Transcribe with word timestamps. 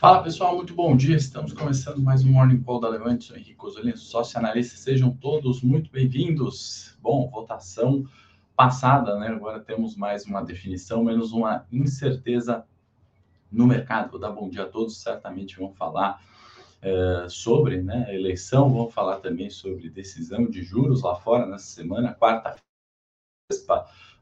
Fala 0.00 0.22
pessoal, 0.22 0.56
muito 0.56 0.72
bom 0.72 0.96
dia. 0.96 1.14
Estamos 1.14 1.52
começando 1.52 2.00
mais 2.00 2.24
um 2.24 2.32
Morning 2.32 2.62
Call 2.62 2.80
da 2.80 2.88
Levante. 2.88 3.26
Sou 3.26 3.36
Henrique 3.36 3.62
Osolino, 3.62 3.98
sócio 3.98 4.38
analista. 4.38 4.78
Sejam 4.78 5.14
todos 5.14 5.60
muito 5.60 5.90
bem-vindos. 5.90 6.96
Bom, 7.02 7.28
votação 7.28 8.08
passada, 8.56 9.18
né? 9.18 9.28
Agora 9.28 9.60
temos 9.60 9.94
mais 9.96 10.24
uma 10.24 10.42
definição, 10.42 11.04
menos 11.04 11.32
uma 11.32 11.66
incerteza 11.70 12.64
no 13.52 13.66
mercado. 13.66 14.12
Vou 14.12 14.18
dar 14.18 14.30
bom 14.30 14.48
dia 14.48 14.62
a 14.62 14.68
todos. 14.68 14.96
Certamente 14.96 15.58
vão 15.58 15.70
falar 15.74 16.22
é, 16.80 17.26
sobre 17.28 17.82
né, 17.82 18.06
a 18.08 18.14
eleição, 18.14 18.72
vão 18.72 18.88
falar 18.88 19.18
também 19.18 19.50
sobre 19.50 19.90
decisão 19.90 20.46
de 20.46 20.62
juros 20.62 21.02
lá 21.02 21.14
fora 21.16 21.44
nessa 21.44 21.66
semana, 21.66 22.14
quarta-feira 22.14 22.64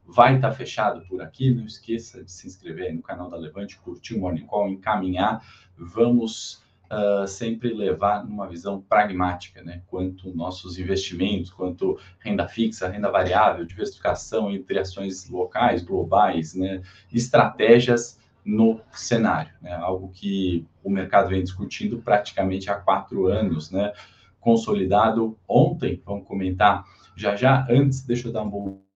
vai 0.09 0.35
estar 0.35 0.51
fechado 0.51 1.05
por 1.07 1.21
aqui. 1.21 1.53
Não 1.53 1.65
esqueça 1.65 2.23
de 2.23 2.31
se 2.31 2.47
inscrever 2.47 2.93
no 2.93 3.01
canal 3.01 3.29
da 3.29 3.37
Levante, 3.37 3.79
curtir 3.79 4.15
o 4.15 4.19
Morning 4.19 4.45
Call, 4.45 4.69
encaminhar. 4.69 5.43
Vamos 5.77 6.63
uh, 6.91 7.27
sempre 7.27 7.73
levar 7.73 8.25
uma 8.25 8.47
visão 8.47 8.81
pragmática, 8.81 9.61
né? 9.61 9.81
Quanto 9.87 10.35
nossos 10.35 10.77
investimentos, 10.77 11.51
quanto 11.51 11.99
renda 12.19 12.47
fixa, 12.47 12.89
renda 12.89 13.11
variável, 13.11 13.65
diversificação 13.65 14.51
entre 14.51 14.79
ações 14.79 15.29
locais, 15.29 15.83
globais, 15.83 16.55
né? 16.55 16.81
Estratégias 17.13 18.19
no 18.43 18.81
cenário, 18.91 19.53
né? 19.61 19.73
Algo 19.75 20.09
que 20.09 20.65
o 20.83 20.89
mercado 20.89 21.29
vem 21.29 21.43
discutindo 21.43 22.01
praticamente 22.01 22.69
há 22.69 22.75
quatro 22.75 23.27
anos, 23.27 23.69
né? 23.69 23.93
Consolidado 24.39 25.37
ontem, 25.47 26.01
vamos 26.03 26.25
comentar 26.25 26.83
já 27.15 27.35
já. 27.35 27.67
Antes, 27.69 28.01
deixa 28.05 28.29
eu 28.29 28.31
dar 28.31 28.43
um 28.43 28.49
bom 28.49 28.88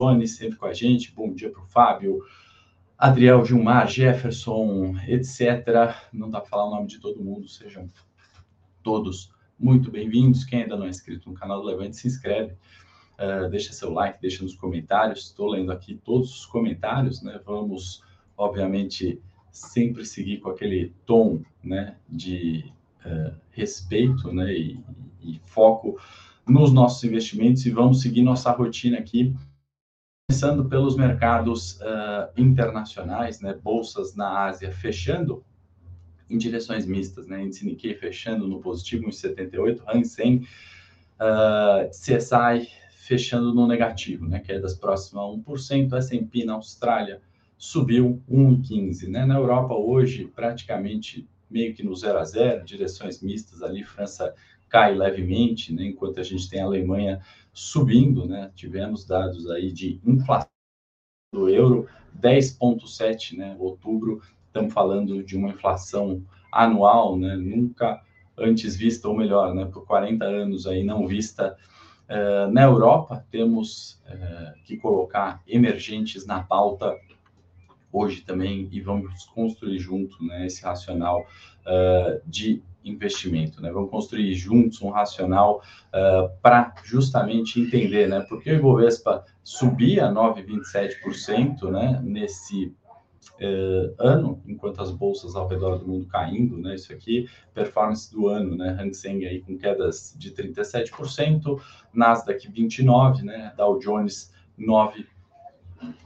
Tony 0.00 0.26
sempre 0.26 0.56
com 0.56 0.64
a 0.64 0.72
gente. 0.72 1.12
Bom 1.14 1.34
dia 1.34 1.50
para 1.50 1.60
o 1.60 1.66
Fábio, 1.66 2.24
Adriel, 2.96 3.44
Gilmar, 3.44 3.86
Jefferson, 3.86 4.96
etc. 5.06 5.94
Não 6.10 6.30
dá 6.30 6.40
para 6.40 6.48
falar 6.48 6.68
o 6.68 6.70
nome 6.70 6.86
de 6.86 6.98
todo 6.98 7.22
mundo, 7.22 7.46
sejam 7.46 7.86
todos 8.82 9.30
muito 9.58 9.90
bem-vindos. 9.90 10.42
Quem 10.42 10.62
ainda 10.62 10.74
não 10.74 10.86
é 10.86 10.88
inscrito 10.88 11.28
no 11.28 11.34
canal 11.34 11.60
do 11.60 11.66
Levante, 11.66 11.96
se 11.96 12.08
inscreve, 12.08 12.54
uh, 13.18 13.50
deixa 13.50 13.74
seu 13.74 13.92
like, 13.92 14.22
deixa 14.22 14.42
nos 14.42 14.56
comentários. 14.56 15.26
Estou 15.26 15.50
lendo 15.50 15.70
aqui 15.70 16.00
todos 16.02 16.34
os 16.34 16.46
comentários, 16.46 17.20
né? 17.20 17.38
Vamos, 17.44 18.02
obviamente, 18.38 19.20
sempre 19.52 20.06
seguir 20.06 20.38
com 20.38 20.48
aquele 20.48 20.94
tom 21.04 21.42
né, 21.62 21.94
de 22.08 22.72
uh, 23.04 23.36
respeito 23.50 24.32
né, 24.32 24.50
e, 24.50 24.80
e 25.20 25.38
foco 25.44 26.00
nos 26.48 26.72
nossos 26.72 27.04
investimentos 27.04 27.66
e 27.66 27.70
vamos 27.70 28.00
seguir 28.00 28.22
nossa 28.22 28.50
rotina 28.50 28.96
aqui 28.96 29.36
Começando 30.30 30.64
pelos 30.66 30.96
mercados 30.96 31.80
uh, 31.80 32.30
internacionais, 32.36 33.40
né, 33.40 33.52
bolsas 33.52 34.14
na 34.14 34.44
Ásia 34.44 34.70
fechando 34.70 35.44
em 36.30 36.38
direções 36.38 36.86
mistas, 36.86 37.26
né, 37.26 37.42
índice 37.42 37.66
Nikkei 37.66 37.96
fechando 37.96 38.46
no 38.46 38.60
positivo 38.60 39.08
em 39.08 39.10
78, 39.10 39.82
Hang 39.88 40.04
Seng, 40.06 40.46
uh, 41.18 41.90
CSI 41.90 42.70
fechando 42.92 43.52
no 43.52 43.66
negativo, 43.66 44.24
né, 44.24 44.38
quedas 44.38 44.74
próximas 44.74 45.24
a 45.24 45.50
1%, 45.50 45.94
S&P 45.94 46.44
na 46.44 46.52
Austrália 46.52 47.20
subiu 47.58 48.22
1,15, 48.30 49.08
né, 49.08 49.26
na 49.26 49.34
Europa 49.34 49.74
hoje 49.74 50.30
praticamente 50.32 51.28
meio 51.50 51.74
que 51.74 51.82
no 51.82 51.96
zero 51.96 52.20
a 52.20 52.24
zero, 52.24 52.64
direções 52.64 53.20
mistas 53.20 53.64
ali, 53.64 53.82
França 53.82 54.32
cai 54.70 54.94
levemente, 54.94 55.74
né, 55.74 55.84
enquanto 55.84 56.20
a 56.20 56.22
gente 56.22 56.48
tem 56.48 56.60
a 56.60 56.64
Alemanha 56.64 57.20
subindo, 57.52 58.26
né? 58.26 58.50
Tivemos 58.54 59.04
dados 59.04 59.50
aí 59.50 59.72
de 59.72 60.00
inflação 60.06 60.48
do 61.32 61.48
euro 61.48 61.88
10,7, 62.18 63.36
né? 63.36 63.56
Outubro, 63.58 64.22
estamos 64.46 64.72
falando 64.72 65.22
de 65.22 65.36
uma 65.36 65.50
inflação 65.50 66.24
anual, 66.52 67.18
né? 67.18 67.36
Nunca 67.36 68.00
antes 68.38 68.76
vista, 68.76 69.08
ou 69.08 69.16
melhor, 69.16 69.54
né? 69.54 69.66
Por 69.66 69.84
40 69.84 70.24
anos 70.24 70.66
aí 70.66 70.82
não 70.82 71.06
vista. 71.06 71.56
Uh, 72.08 72.50
na 72.50 72.62
Europa, 72.62 73.24
temos 73.30 74.00
uh, 74.06 74.60
que 74.64 74.76
colocar 74.76 75.40
emergentes 75.46 76.26
na 76.26 76.42
pauta 76.42 76.96
hoje 77.92 78.22
também 78.22 78.68
e 78.70 78.80
vamos 78.80 79.24
construir 79.26 79.78
junto 79.78 80.22
né, 80.24 80.46
esse 80.46 80.62
racional 80.62 81.26
uh, 81.66 82.20
de 82.26 82.62
investimento, 82.84 83.60
né? 83.60 83.70
Vamos 83.70 83.90
construir 83.90 84.34
juntos 84.34 84.80
um 84.80 84.90
racional 84.90 85.62
uh, 85.88 86.30
para 86.40 86.74
justamente 86.84 87.60
entender, 87.60 88.08
né? 88.08 88.24
Porque 88.28 88.50
o 88.50 88.56
Ibovespa 88.56 89.24
subia 89.42 90.08
9,27%, 90.08 91.70
né? 91.70 92.00
Nesse 92.02 92.74
uh, 93.40 93.94
ano, 93.98 94.42
enquanto 94.46 94.80
as 94.80 94.90
bolsas 94.90 95.36
ao 95.36 95.46
redor 95.46 95.78
do 95.78 95.86
mundo 95.86 96.06
caindo, 96.06 96.56
né? 96.56 96.74
Isso 96.74 96.92
aqui, 96.92 97.28
performance 97.52 98.10
do 98.10 98.28
ano, 98.28 98.56
né? 98.56 98.76
Hang 98.80 98.94
Seng 98.94 99.26
aí 99.26 99.40
com 99.40 99.58
quedas 99.58 100.14
de 100.18 100.30
37%, 100.30 101.60
Nasdaq 101.92 102.48
29, 102.50 103.24
né? 103.24 103.52
Dow 103.56 103.78
Jones 103.78 104.32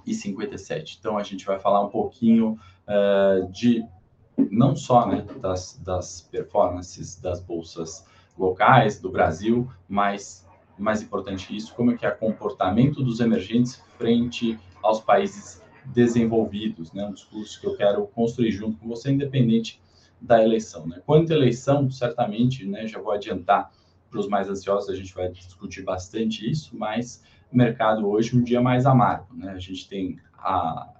9,57. 0.06 0.96
Então 0.98 1.18
a 1.18 1.22
gente 1.22 1.44
vai 1.44 1.58
falar 1.58 1.82
um 1.82 1.88
pouquinho 1.88 2.58
uh, 2.88 3.50
de 3.50 3.84
não 4.50 4.74
só 4.74 5.06
né, 5.06 5.24
das, 5.40 5.80
das 5.84 6.20
performances 6.20 7.20
das 7.20 7.40
bolsas 7.40 8.04
locais 8.36 8.98
do 8.98 9.10
Brasil, 9.10 9.70
mas 9.88 10.44
mais 10.76 11.02
importante 11.02 11.54
isso, 11.56 11.72
como 11.74 11.92
é 11.92 11.96
que 11.96 12.04
é 12.04 12.08
o 12.08 12.16
comportamento 12.16 13.02
dos 13.02 13.20
emergentes 13.20 13.80
frente 13.96 14.58
aos 14.82 15.00
países 15.00 15.62
desenvolvidos, 15.84 16.92
né? 16.92 17.06
Um 17.06 17.12
discurso 17.12 17.60
que 17.60 17.66
eu 17.66 17.76
quero 17.76 18.06
construir 18.08 18.50
junto 18.50 18.78
com 18.78 18.88
você, 18.88 19.10
independente 19.12 19.80
da 20.20 20.42
eleição, 20.42 20.86
né? 20.86 21.00
Quanto 21.04 21.32
à 21.32 21.36
eleição, 21.36 21.90
certamente, 21.90 22.64
né? 22.66 22.86
Já 22.86 23.00
vou 23.00 23.12
adiantar 23.12 23.70
para 24.10 24.20
os 24.20 24.28
mais 24.28 24.48
ansiosos, 24.48 24.88
a 24.88 24.94
gente 24.94 25.12
vai 25.14 25.28
discutir 25.28 25.82
bastante 25.82 26.48
isso, 26.48 26.76
mas 26.76 27.22
mercado 27.56 28.08
hoje 28.08 28.36
um 28.36 28.42
dia 28.42 28.60
mais 28.60 28.86
amargo, 28.86 29.34
né? 29.34 29.52
A 29.52 29.58
gente 29.58 29.88
tem 29.88 30.18
a, 30.36 30.94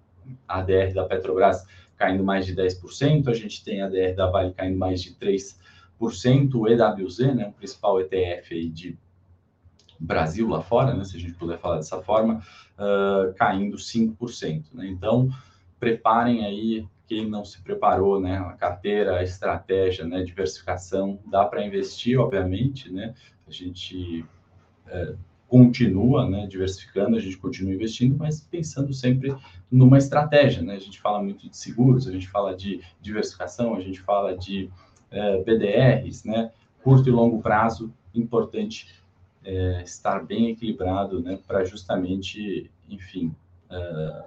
a 0.48 0.58
ADR 0.58 0.94
da 0.94 1.04
Petrobras 1.04 1.66
caindo 1.96 2.24
mais 2.24 2.46
de 2.46 2.54
10%, 2.54 3.28
a 3.28 3.34
gente 3.34 3.64
tem 3.64 3.82
a 3.82 3.88
DR 3.88 4.14
da 4.14 4.30
Vale 4.30 4.52
caindo 4.52 4.78
mais 4.78 5.02
de 5.02 5.14
3%, 5.14 6.54
o 6.54 6.68
EWZ, 6.68 7.18
né, 7.34 7.48
o 7.48 7.52
principal 7.52 8.00
ETF 8.00 8.54
aí 8.54 8.68
de 8.68 8.98
Brasil 9.98 10.48
lá 10.48 10.60
fora, 10.60 10.94
né, 10.94 11.04
se 11.04 11.16
a 11.16 11.20
gente 11.20 11.34
puder 11.34 11.58
falar 11.58 11.76
dessa 11.76 12.02
forma, 12.02 12.42
uh, 12.78 13.32
caindo 13.34 13.76
5%. 13.76 14.64
Né? 14.72 14.88
Então, 14.88 15.30
preparem 15.78 16.44
aí 16.44 16.86
quem 17.06 17.28
não 17.28 17.44
se 17.44 17.62
preparou, 17.62 18.20
né, 18.20 18.38
a 18.38 18.52
carteira, 18.54 19.18
a 19.18 19.22
estratégia, 19.22 20.04
né, 20.04 20.22
diversificação, 20.22 21.20
dá 21.26 21.44
para 21.44 21.64
investir, 21.64 22.18
obviamente, 22.18 22.90
né, 22.90 23.14
a 23.46 23.50
gente 23.50 24.24
é, 24.86 25.14
continua 25.54 26.28
né, 26.28 26.48
diversificando, 26.48 27.16
a 27.16 27.20
gente 27.20 27.36
continua 27.36 27.72
investindo, 27.72 28.16
mas 28.18 28.40
pensando 28.40 28.92
sempre 28.92 29.32
numa 29.70 29.98
estratégia. 29.98 30.60
Né? 30.60 30.74
A 30.74 30.80
gente 30.80 31.00
fala 31.00 31.22
muito 31.22 31.48
de 31.48 31.56
seguros, 31.56 32.08
a 32.08 32.10
gente 32.10 32.26
fala 32.26 32.56
de 32.56 32.80
diversificação, 33.00 33.76
a 33.76 33.80
gente 33.80 34.00
fala 34.00 34.36
de 34.36 34.68
é, 35.12 35.44
BDRs, 35.44 36.24
né? 36.24 36.50
curto 36.82 37.08
e 37.08 37.12
longo 37.12 37.40
prazo, 37.40 37.94
importante 38.12 39.00
é, 39.44 39.80
estar 39.84 40.26
bem 40.26 40.50
equilibrado 40.50 41.22
né, 41.22 41.38
para 41.46 41.64
justamente, 41.64 42.68
enfim, 42.90 43.32
é, 43.70 44.24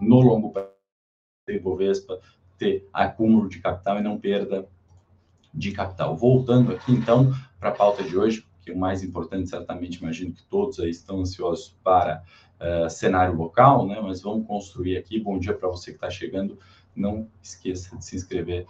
no 0.00 0.20
longo 0.20 0.52
prazo, 0.52 0.70
Ibovespa 1.48 2.20
ter 2.56 2.88
acúmulo 2.92 3.48
de 3.48 3.58
capital 3.58 3.98
e 3.98 4.02
não 4.02 4.16
perda 4.16 4.68
de 5.52 5.72
capital. 5.72 6.16
Voltando 6.16 6.70
aqui, 6.70 6.92
então, 6.92 7.34
para 7.58 7.70
a 7.70 7.74
pauta 7.74 8.04
de 8.04 8.16
hoje, 8.16 8.46
o 8.72 8.78
mais 8.78 9.02
importante, 9.02 9.48
certamente, 9.48 9.98
imagino 9.98 10.32
que 10.32 10.42
todos 10.44 10.78
aí 10.80 10.90
estão 10.90 11.20
ansiosos 11.20 11.76
para 11.82 12.22
uh, 12.60 12.90
cenário 12.90 13.36
local, 13.36 13.86
né? 13.86 14.00
Mas 14.00 14.22
vamos 14.22 14.46
construir 14.46 14.96
aqui. 14.96 15.18
Bom 15.18 15.38
dia 15.38 15.54
para 15.54 15.68
você 15.68 15.90
que 15.90 15.96
está 15.96 16.10
chegando. 16.10 16.58
Não 16.94 17.28
esqueça 17.42 17.96
de 17.96 18.04
se 18.04 18.16
inscrever 18.16 18.66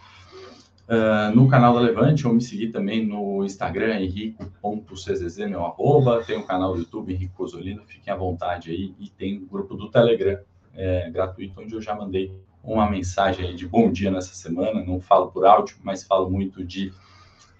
uh, 0.89 1.35
no 1.35 1.49
canal 1.49 1.75
da 1.75 1.81
Levante 1.81 2.27
ou 2.27 2.33
me 2.33 2.41
seguir 2.41 2.69
também 2.69 3.07
no 3.07 3.45
Instagram, 3.45 4.01
henrico.czz, 4.01 5.37
meu 5.39 5.65
arroba. 5.65 6.23
Tem 6.25 6.39
o 6.39 6.45
canal 6.45 6.73
do 6.73 6.81
YouTube, 6.81 7.13
Henrique 7.13 7.35
Cosolino. 7.35 7.83
Fiquem 7.87 8.13
à 8.13 8.17
vontade 8.17 8.71
aí. 8.71 8.95
E 8.99 9.09
tem 9.09 9.39
o 9.39 9.47
grupo 9.47 9.75
do 9.75 9.91
Telegram, 9.91 10.39
é, 10.75 11.11
gratuito, 11.11 11.61
onde 11.61 11.75
eu 11.75 11.81
já 11.81 11.95
mandei 11.95 12.33
uma 12.63 12.91
mensagem 12.91 13.55
de 13.55 13.67
bom 13.67 13.91
dia 13.91 14.11
nessa 14.11 14.35
semana. 14.35 14.85
Não 14.85 15.01
falo 15.01 15.31
por 15.31 15.47
áudio, 15.47 15.77
mas 15.83 16.05
falo 16.05 16.29
muito 16.31 16.65
de 16.65 16.93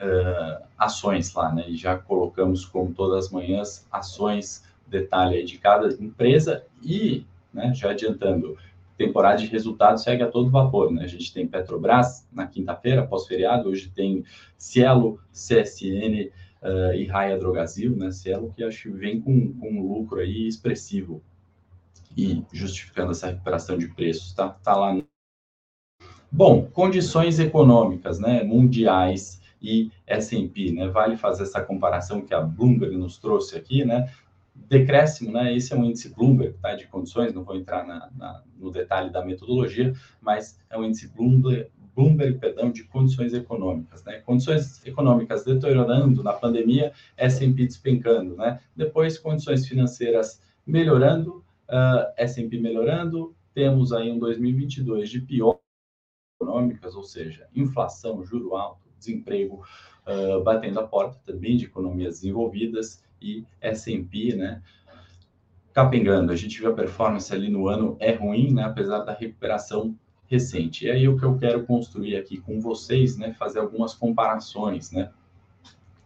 uh, 0.01 0.65
ações 0.77 1.33
lá, 1.35 1.53
né? 1.53 1.65
E 1.69 1.77
já 1.77 1.97
colocamos, 1.97 2.65
como 2.65 2.93
todas 2.93 3.27
as 3.27 3.33
manhãs, 3.33 3.87
ações, 3.91 4.65
detalhe 4.87 5.45
de 5.45 5.59
cada 5.59 5.89
empresa 6.03 6.65
e, 6.83 7.27
né, 7.53 7.75
já 7.75 7.91
adiantando, 7.91 8.57
temporada 8.97 9.39
de 9.39 9.47
resultados 9.47 10.03
segue 10.03 10.23
a 10.23 10.31
todo 10.31 10.51
vapor, 10.51 10.91
né? 10.91 11.05
A 11.05 11.07
gente 11.07 11.33
tem 11.33 11.47
Petrobras 11.47 12.27
na 12.33 12.47
quinta-feira, 12.47 13.07
pós-feriado, 13.07 13.69
hoje 13.69 13.91
tem 13.91 14.25
Cielo, 14.57 15.21
CSN 15.33 16.31
uh, 16.63 16.95
e 16.95 17.07
Raia 17.07 17.39
Drogazil, 17.39 17.97
né? 17.97 18.11
Cielo 18.11 18.53
que 18.57 18.65
acho 18.65 18.83
que 18.83 18.91
vem 18.91 19.21
com, 19.21 19.53
com 19.55 19.71
um 19.71 19.87
lucro 19.87 20.21
aí 20.21 20.49
expressivo 20.49 21.23
e 22.17 22.43
justificando 22.53 23.13
essa 23.13 23.29
recuperação 23.29 23.79
de 23.79 23.87
preços, 23.89 24.33
tá? 24.33 24.49
Tá 24.49 24.75
lá 24.75 24.97
Bom, 26.31 26.67
condições 26.67 27.39
econômicas, 27.39 28.19
né, 28.19 28.43
mundiais 28.43 29.38
e 29.61 29.91
S&P, 30.07 30.73
né? 30.73 30.89
Vale 30.89 31.17
fazer 31.17 31.43
essa 31.45 31.61
comparação 31.61 32.21
que 32.21 32.35
a 32.35 32.41
Bloomberg 32.41 32.97
nos 32.97 33.19
trouxe 33.19 33.57
aqui, 33.57 33.85
né? 33.85 34.13
Decréscimo, 34.55 35.31
né? 35.33 35.55
Esse 35.55 35.73
é 35.73 35.77
um 35.77 35.85
índice 35.85 36.15
Bloomberg, 36.15 36.57
tá? 36.59 36.75
De 36.75 36.87
condições, 36.87 37.33
não 37.33 37.45
vou 37.45 37.57
entrar 37.57 37.87
na, 37.87 38.11
na, 38.17 38.43
no 38.57 38.71
detalhe 38.71 39.11
da 39.11 39.25
metodologia, 39.25 39.95
mas 40.21 40.61
é 40.71 40.77
um 40.77 40.85
índice 40.85 41.09
Bloomberg, 41.09 41.71
Bloomberg, 41.95 42.39
perdão, 42.39 42.71
de 42.71 42.85
condições 42.85 43.35
econômicas, 43.35 44.05
né? 44.05 44.19
Condições 44.21 44.87
econômicas 44.87 45.45
deteriorando 45.45 46.23
na 46.23 46.33
pandemia, 46.33 46.93
S&P 47.17 47.67
despencando, 47.67 48.37
né? 48.37 48.61
Depois, 48.77 49.19
condições 49.19 49.67
financeiras 49.67 50.41
melhorando, 50.65 51.45
uh, 51.69 52.13
S&P 52.17 52.59
melhorando, 52.61 53.35
temos 53.53 53.93
aí 53.93 54.13
um 54.13 54.19
2022 54.21 55.11
de 55.11 55.21
pior 55.23 55.59
econômicas, 56.41 56.95
ou 56.95 57.03
seja, 57.03 57.49
inflação, 57.53 58.23
juro 58.23 58.55
alto, 58.55 58.88
desemprego 58.99 59.63
uh, 60.07 60.43
batendo 60.43 60.81
a 60.81 60.87
porta 60.87 61.19
também 61.25 61.57
de 61.57 61.67
economias 61.67 62.21
desenvolvidas 62.21 63.03
e 63.21 63.45
S&P, 63.61 64.35
né, 64.35 64.63
capengando. 65.73 66.33
A 66.33 66.37
gente 66.37 66.59
viu 66.59 66.71
a 66.71 66.75
performance 66.75 67.33
ali 67.33 67.49
no 67.49 67.69
ano 67.69 67.97
é 68.01 68.13
ruim, 68.13 68.53
né, 68.53 68.65
apesar 68.65 69.01
da 69.01 69.13
recuperação 69.13 69.95
recente. 70.27 70.87
E 70.87 70.91
aí 70.91 71.09
o 71.09 71.17
que 71.17 71.25
eu 71.25 71.39
quero 71.39 71.65
construir 71.65 72.17
aqui 72.17 72.39
com 72.39 72.61
vocês, 72.61 73.17
né, 73.17 73.33
fazer 73.33 73.61
algumas 73.61 73.95
comparações, 73.95 74.91
né. 74.91 75.11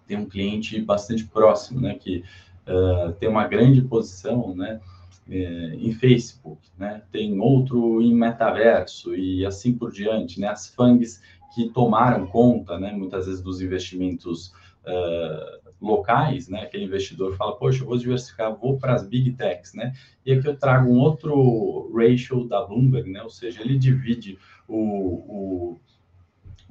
Tem 0.07 0.17
um 0.17 0.29
cliente 0.29 0.81
bastante 0.81 1.25
próximo, 1.25 1.81
né, 1.81 1.95
que 1.95 2.25
uh, 2.67 3.13
tem 3.15 3.29
uma 3.29 3.47
grande 3.47 3.83
posição, 3.83 4.55
né, 4.55 4.81
é, 5.29 5.75
em 5.75 5.93
Facebook, 5.93 6.61
né? 6.79 7.03
Tem 7.13 7.39
outro 7.39 8.03
em 8.03 8.15
metaverso 8.15 9.15
e 9.15 9.47
assim 9.47 9.73
por 9.73 9.93
diante, 9.93 10.41
né? 10.41 10.49
As 10.49 10.69
FANGs 10.69 11.23
que 11.55 11.69
tomaram 11.71 12.27
conta, 12.27 12.79
né? 12.79 12.93
Muitas 12.93 13.27
vezes 13.27 13.43
dos 13.43 13.61
investimentos 13.61 14.49
uh, 14.85 15.61
locais, 15.81 16.49
né? 16.49 16.63
Aquele 16.63 16.85
investidor 16.85 17.37
fala, 17.37 17.57
poxa, 17.57 17.83
eu 17.83 17.87
vou 17.87 17.99
diversificar, 17.99 18.55
vou 18.55 18.79
para 18.79 18.95
as 18.95 19.07
big 19.07 19.33
techs, 19.33 19.75
né? 19.75 19.93
E 20.25 20.33
aqui 20.33 20.47
eu 20.47 20.57
trago 20.57 20.91
um 20.91 20.99
outro 20.99 21.93
ratio 21.95 22.45
da 22.45 22.65
Bloomberg, 22.65 23.11
né? 23.11 23.23
Ou 23.23 23.31
seja, 23.31 23.61
ele 23.61 23.79
divide 23.79 24.39
o, 24.67 24.77
o 24.77 25.81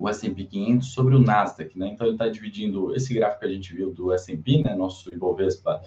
o 0.01 0.09
S&P 0.09 0.45
500 0.45 0.87
sobre 0.93 1.15
o 1.15 1.19
Nasdaq, 1.19 1.77
né? 1.77 1.89
Então 1.89 2.07
ele 2.07 2.15
está 2.15 2.27
dividindo 2.27 2.95
esse 2.95 3.13
gráfico 3.13 3.41
que 3.41 3.45
a 3.45 3.53
gente 3.53 3.71
viu 3.71 3.93
do 3.93 4.11
S&P, 4.11 4.63
né? 4.63 4.75
Nosso 4.75 5.13
Ibovespa 5.13 5.79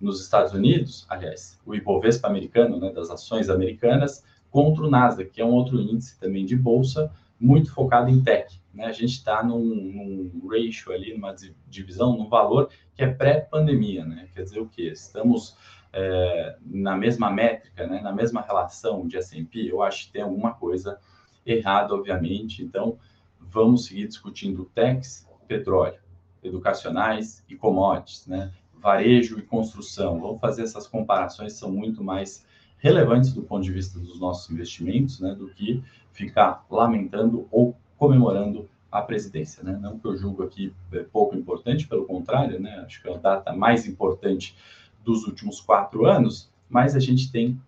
nos 0.00 0.20
Estados 0.20 0.52
Unidos, 0.52 1.06
aliás, 1.08 1.60
o 1.66 1.74
Ibovespa 1.74 2.26
americano, 2.26 2.78
né, 2.78 2.90
das 2.90 3.10
ações 3.10 3.50
americanas, 3.50 4.24
contra 4.50 4.84
o 4.84 4.90
Nasdaq, 4.90 5.30
que 5.30 5.40
é 5.40 5.44
um 5.44 5.52
outro 5.52 5.80
índice 5.80 6.18
também 6.18 6.44
de 6.44 6.56
bolsa, 6.56 7.12
muito 7.38 7.72
focado 7.72 8.10
em 8.10 8.22
tech. 8.22 8.60
Né? 8.74 8.84
A 8.84 8.92
gente 8.92 9.12
está 9.12 9.42
num, 9.42 9.64
num 9.64 10.48
ratio 10.48 10.92
ali, 10.92 11.12
numa 11.12 11.34
divisão, 11.68 12.16
num 12.16 12.28
valor 12.28 12.70
que 12.94 13.02
é 13.02 13.06
pré-pandemia, 13.06 14.04
né? 14.04 14.28
Quer 14.34 14.42
dizer 14.42 14.60
o 14.60 14.68
quê? 14.68 14.88
Estamos 14.88 15.56
é, 15.92 16.56
na 16.64 16.96
mesma 16.96 17.30
métrica, 17.30 17.86
né? 17.86 18.00
na 18.00 18.12
mesma 18.12 18.40
relação 18.42 19.06
de 19.06 19.16
S&P, 19.16 19.70
eu 19.70 19.82
acho 19.82 20.06
que 20.06 20.12
tem 20.12 20.22
alguma 20.22 20.52
coisa 20.52 20.98
errada, 21.46 21.94
obviamente. 21.94 22.62
Então, 22.62 22.98
vamos 23.40 23.86
seguir 23.86 24.06
discutindo 24.06 24.70
techs, 24.74 25.26
petróleo, 25.48 25.98
educacionais 26.42 27.44
e 27.48 27.56
commodities, 27.56 28.26
né? 28.26 28.52
Varejo 28.80 29.38
e 29.38 29.42
construção. 29.42 30.20
Vamos 30.20 30.40
fazer 30.40 30.62
essas 30.62 30.86
comparações, 30.86 31.52
são 31.54 31.70
muito 31.70 32.02
mais 32.02 32.44
relevantes 32.78 33.32
do 33.32 33.42
ponto 33.42 33.62
de 33.62 33.72
vista 33.72 33.98
dos 33.98 34.18
nossos 34.18 34.50
investimentos, 34.50 35.20
né, 35.20 35.34
do 35.34 35.48
que 35.48 35.82
ficar 36.12 36.64
lamentando 36.70 37.46
ou 37.50 37.76
comemorando 37.96 38.68
a 38.90 39.02
presidência, 39.02 39.62
né? 39.62 39.78
Não 39.80 39.98
que 39.98 40.06
eu 40.06 40.16
julgo 40.16 40.42
aqui 40.42 40.74
é 40.92 41.00
pouco 41.00 41.36
importante, 41.36 41.86
pelo 41.86 42.06
contrário, 42.06 42.58
né? 42.58 42.82
Acho 42.84 43.00
que 43.00 43.08
é 43.08 43.14
a 43.14 43.18
data 43.18 43.52
mais 43.52 43.86
importante 43.86 44.56
dos 45.04 45.26
últimos 45.26 45.60
quatro 45.60 46.06
anos, 46.06 46.50
mas 46.68 46.96
a 46.96 46.98
gente 46.98 47.30
tem 47.30 47.60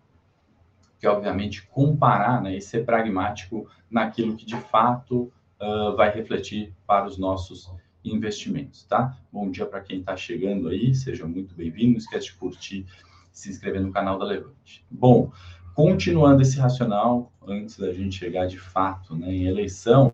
que, 0.99 1.07
obviamente, 1.07 1.67
comparar 1.69 2.41
né, 2.43 2.57
e 2.57 2.61
ser 2.61 2.85
pragmático 2.85 3.69
naquilo 3.91 4.37
que 4.37 4.47
de 4.47 4.57
fato 4.57 5.33
uh, 5.61 5.97
vai 5.97 6.11
refletir 6.13 6.73
para 6.87 7.07
os 7.07 7.19
nossos 7.19 7.71
investimentos, 8.05 8.85
tá? 8.85 9.17
Bom 9.33 9.51
dia 9.51 9.67
para 9.67 9.81
quem 9.81 10.01
está 10.01 10.17
chegando 10.17 10.69
aí, 10.69 10.95
seja 10.95 11.27
muito 11.27 11.55
bem-vindo. 11.55 11.93
Não 11.93 11.99
esquece 11.99 12.27
de 12.27 12.35
curtir, 12.35 12.87
se 13.31 13.51
inscrever 13.51 13.81
no 13.81 13.93
canal 13.93 14.19
da 14.19 14.25
Levante. 14.25 14.85
Bom, 14.91 15.31
continuando 15.75 16.43
esse 16.43 16.59
racional, 16.59 17.33
antes 17.47 17.79
da 17.79 17.93
gente 17.93 18.17
chegar 18.17 18.47
de 18.47 18.59
fato 18.59 19.15
né, 19.15 19.33
em 19.33 19.47
eleição, 19.47 20.13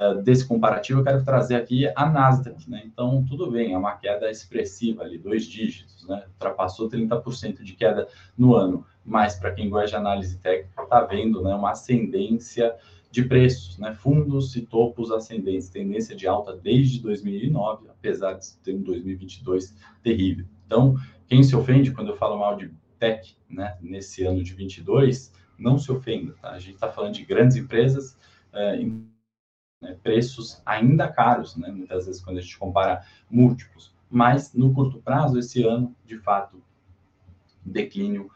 é, 0.00 0.14
desse 0.14 0.46
comparativo, 0.46 1.00
eu 1.00 1.04
quero 1.04 1.22
trazer 1.22 1.56
aqui 1.56 1.86
a 1.94 2.06
Nasdaq, 2.06 2.68
né? 2.70 2.82
Então, 2.86 3.22
tudo 3.28 3.50
bem, 3.50 3.74
é 3.74 3.78
uma 3.78 3.96
queda 3.96 4.30
expressiva 4.30 5.02
ali, 5.02 5.18
dois 5.18 5.44
dígitos, 5.44 6.08
né? 6.08 6.24
Ultrapassou 6.28 6.88
30% 6.88 7.62
de 7.62 7.74
queda 7.74 8.08
no 8.36 8.54
ano, 8.54 8.86
mas 9.04 9.38
para 9.38 9.52
quem 9.52 9.68
gosta 9.68 9.88
de 9.88 9.96
análise 9.96 10.38
técnica, 10.38 10.82
está 10.82 11.02
vendo 11.02 11.42
né, 11.42 11.54
uma 11.54 11.72
ascendência 11.72 12.74
de 13.10 13.24
preços, 13.24 13.76
né? 13.78 13.92
fundos 13.92 14.54
e 14.54 14.62
topos 14.62 15.10
ascendentes, 15.10 15.68
tendência 15.68 16.14
de 16.14 16.26
alta 16.26 16.56
desde 16.56 17.00
2009, 17.00 17.88
apesar 17.88 18.34
de 18.34 18.52
ter 18.58 18.74
um 18.74 18.82
2022 18.82 19.74
terrível. 20.02 20.46
Então, 20.64 20.94
quem 21.26 21.42
se 21.42 21.56
ofende 21.56 21.90
quando 21.90 22.08
eu 22.08 22.16
falo 22.16 22.38
mal 22.38 22.56
de 22.56 22.70
tech, 22.98 23.36
né, 23.48 23.76
nesse 23.80 24.24
ano 24.24 24.42
de 24.44 24.54
22, 24.54 25.32
não 25.58 25.78
se 25.78 25.90
ofenda, 25.90 26.34
tá? 26.40 26.50
A 26.50 26.58
gente 26.58 26.74
está 26.74 26.90
falando 26.90 27.14
de 27.14 27.24
grandes 27.24 27.56
empresas, 27.56 28.16
é, 28.52 28.76
em, 28.76 29.06
né, 29.82 29.96
preços 30.02 30.62
ainda 30.64 31.08
caros, 31.08 31.56
né? 31.56 31.70
Muitas 31.70 32.06
vezes 32.06 32.22
quando 32.22 32.38
a 32.38 32.40
gente 32.40 32.58
compara 32.58 33.04
múltiplos, 33.28 33.94
mas 34.08 34.54
no 34.54 34.72
curto 34.72 35.00
prazo, 35.00 35.38
esse 35.38 35.62
ano, 35.64 35.94
de 36.04 36.18
fato, 36.18 36.62
declínio 37.64 38.30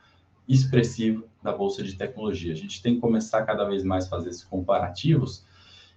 expressivo 0.48 1.28
da 1.44 1.52
bolsa 1.52 1.82
de 1.82 1.94
tecnologia. 1.94 2.54
A 2.54 2.56
gente 2.56 2.82
tem 2.82 2.94
que 2.94 3.00
começar 3.02 3.44
cada 3.44 3.66
vez 3.66 3.84
mais 3.84 4.06
a 4.06 4.08
fazer 4.08 4.30
esses 4.30 4.42
comparativos 4.42 5.44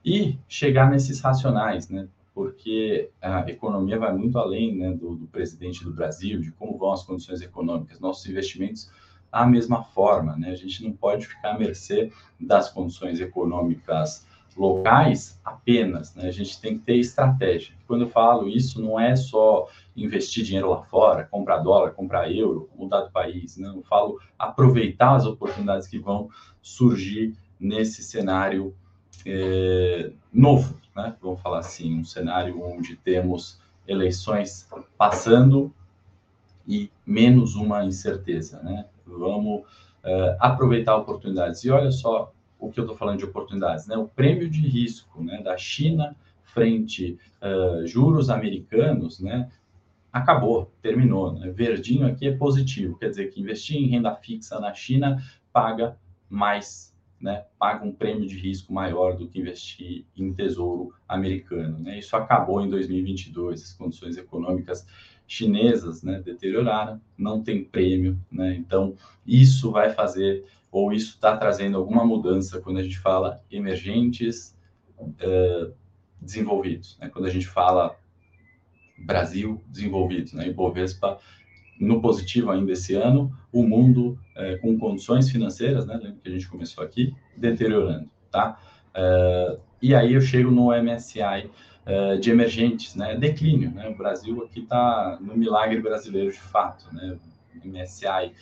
e 0.04 0.38
chegar 0.48 0.92
nesses 0.92 1.22
racionais, 1.22 1.90
né? 1.90 2.10
Porque 2.34 3.10
a 3.20 3.50
economia 3.50 3.98
vai 3.98 4.14
muito 4.14 4.38
além 4.38 4.76
né, 4.76 4.92
do, 4.92 5.16
do 5.16 5.26
presidente 5.28 5.84
do 5.84 5.92
Brasil, 5.92 6.42
de 6.42 6.52
como 6.52 6.78
vão 6.78 6.92
as 6.92 7.04
condições 7.04 7.42
econômicas. 7.42 8.00
Nossos 8.00 8.28
investimentos 8.28 8.92
da 9.32 9.46
mesma 9.46 9.84
forma, 9.84 10.36
né? 10.36 10.52
A 10.52 10.56
gente 10.56 10.84
não 10.84 10.92
pode 10.92 11.26
ficar 11.26 11.56
à 11.56 11.58
mercê 11.58 12.12
das 12.38 12.70
condições 12.70 13.20
econômicas 13.22 14.28
locais 14.56 15.40
apenas, 15.46 16.14
né? 16.14 16.28
A 16.28 16.32
gente 16.32 16.60
tem 16.60 16.78
que 16.78 16.84
ter 16.84 16.98
estratégia. 16.98 17.74
Quando 17.88 18.02
eu 18.02 18.10
falo 18.10 18.50
isso, 18.50 18.82
não 18.82 19.00
é 19.00 19.16
só 19.16 19.68
investir 19.98 20.44
dinheiro 20.44 20.70
lá 20.70 20.84
fora, 20.84 21.26
comprar 21.26 21.58
dólar, 21.58 21.92
comprar 21.92 22.32
euro, 22.32 22.70
mudar 22.78 23.02
do 23.02 23.12
país, 23.12 23.58
né? 23.58 23.68
Eu 23.68 23.84
falo 23.84 24.20
aproveitar 24.38 25.16
as 25.16 25.26
oportunidades 25.26 25.88
que 25.88 25.98
vão 25.98 26.30
surgir 26.62 27.36
nesse 27.60 28.04
cenário 28.04 28.76
é, 29.26 30.12
novo, 30.32 30.80
né? 30.96 31.16
Vamos 31.20 31.42
falar 31.42 31.60
assim, 31.60 32.00
um 32.00 32.06
cenário 32.06 32.62
onde 32.62 32.96
temos 32.96 33.60
eleições 33.88 34.70
passando 34.98 35.74
e 36.68 36.92
menos 37.06 37.56
uma 37.56 37.84
incerteza, 37.84 38.62
né? 38.62 38.86
Vamos 39.06 39.64
é, 40.04 40.38
aproveitar 40.40 40.96
oportunidades. 40.96 41.64
E 41.64 41.72
olha 41.72 41.92
só 41.92 42.32
o 42.60 42.72
que 42.72 42.80
eu 42.80 42.84
estou 42.84 42.98
falando 42.98 43.18
de 43.18 43.26
oportunidades, 43.26 43.88
né? 43.88 43.98
O 43.98 44.08
prêmio 44.08 44.50
de 44.50 44.62
risco, 44.62 45.24
né, 45.24 45.42
da 45.42 45.58
China 45.58 46.16
frente 46.58 47.20
uh, 47.40 47.86
juros 47.86 48.32
americanos, 48.32 49.20
né, 49.20 49.48
acabou, 50.18 50.72
terminou. 50.82 51.34
Né? 51.34 51.52
Verdinho 51.52 52.08
aqui 52.08 52.28
é 52.28 52.36
positivo, 52.36 52.98
quer 52.98 53.10
dizer 53.10 53.28
que 53.28 53.42
investir 53.42 53.78
em 53.78 53.88
renda 53.88 54.16
fixa 54.16 54.60
na 54.60 54.74
China 54.74 55.22
paga 55.52 55.98
mais, 56.30 56.96
né? 57.20 57.46
paga 57.58 57.86
um 57.86 57.92
prêmio 57.92 58.28
de 58.28 58.38
risco 58.38 58.74
maior 58.74 59.18
do 59.18 59.28
que 59.28 59.40
investir 59.40 60.06
em 60.16 60.34
tesouro 60.34 60.94
americano. 61.08 61.80
Né? 61.80 62.00
Isso 62.00 62.16
acabou 62.16 62.62
em 62.62 62.70
2022, 62.70 63.64
as 63.64 63.74
condições 63.74 64.18
econômicas 64.18 64.86
chinesas 65.26 66.04
né, 66.04 66.22
deterioraram, 66.22 67.02
não 67.18 67.44
tem 67.44 67.64
prêmio, 67.64 68.18
né? 68.32 68.56
então 68.56 68.96
isso 69.26 69.72
vai 69.72 69.90
fazer 69.90 70.46
ou 70.72 70.94
isso 70.94 71.16
está 71.16 71.36
trazendo 71.36 71.78
alguma 71.78 72.06
mudança 72.06 72.62
quando 72.62 72.78
a 72.78 72.84
gente 72.84 73.00
fala 73.00 73.42
emergentes 73.52 74.56
uh, 75.00 75.74
desenvolvidos. 76.22 76.98
Né? 77.00 77.10
Quando 77.10 77.26
a 77.26 77.30
gente 77.30 77.48
fala 77.48 77.98
Brasil 78.98 79.62
desenvolvidos, 79.68 80.34
né? 80.34 80.48
Ibovespa 80.48 81.20
no 81.80 82.02
positivo 82.02 82.50
ainda 82.50 82.72
esse 82.72 82.96
ano, 82.96 83.32
o 83.52 83.64
mundo 83.64 84.20
uh, 84.36 84.60
com 84.62 84.78
condições 84.78 85.30
financeiras, 85.30 85.86
né? 85.86 85.96
Lembra 85.96 86.18
que 86.24 86.30
a 86.30 86.32
gente 86.32 86.48
começou 86.48 86.84
aqui, 86.84 87.14
deteriorando, 87.36 88.10
tá? 88.32 88.60
Uh, 88.96 89.60
e 89.82 89.94
aí 89.94 90.14
eu 90.14 90.22
chego 90.22 90.50
no 90.50 90.70
MSI 90.72 91.50
de 92.20 92.32
emergentes, 92.32 92.96
né? 92.96 93.16
Declínio, 93.16 93.72
né? 93.72 93.88
O 93.88 93.96
Brasil 93.96 94.44
aqui 94.44 94.60
está 94.60 95.18
no 95.22 95.38
milagre 95.38 95.80
brasileiro 95.80 96.30
de 96.30 96.38
fato, 96.38 96.94
né? 96.94 97.18
MSI 97.64 98.34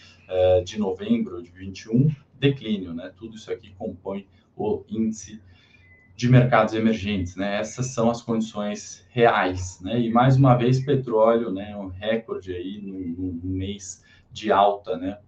de 0.66 0.80
novembro 0.80 1.44
de 1.44 1.52
21, 1.52 2.10
declínio, 2.40 2.92
né? 2.92 3.12
Tudo 3.16 3.36
isso 3.36 3.52
aqui 3.52 3.72
compõe 3.78 4.26
o 4.58 4.84
índice 4.90 5.40
de 6.16 6.30
mercados 6.30 6.74
emergentes, 6.74 7.36
né? 7.36 7.60
Essas 7.60 7.88
são 7.88 8.10
as 8.10 8.22
condições 8.22 9.06
reais, 9.10 9.82
né? 9.82 10.00
E 10.00 10.10
mais 10.10 10.38
uma 10.38 10.56
vez 10.56 10.80
petróleo, 10.80 11.52
né? 11.52 11.76
Um 11.76 11.88
recorde 11.88 12.54
aí 12.54 12.82
no, 12.82 13.34
no 13.34 13.50
mês 13.50 14.04
de 14.32 14.52
alta, 14.52 14.98
né? 14.98 15.20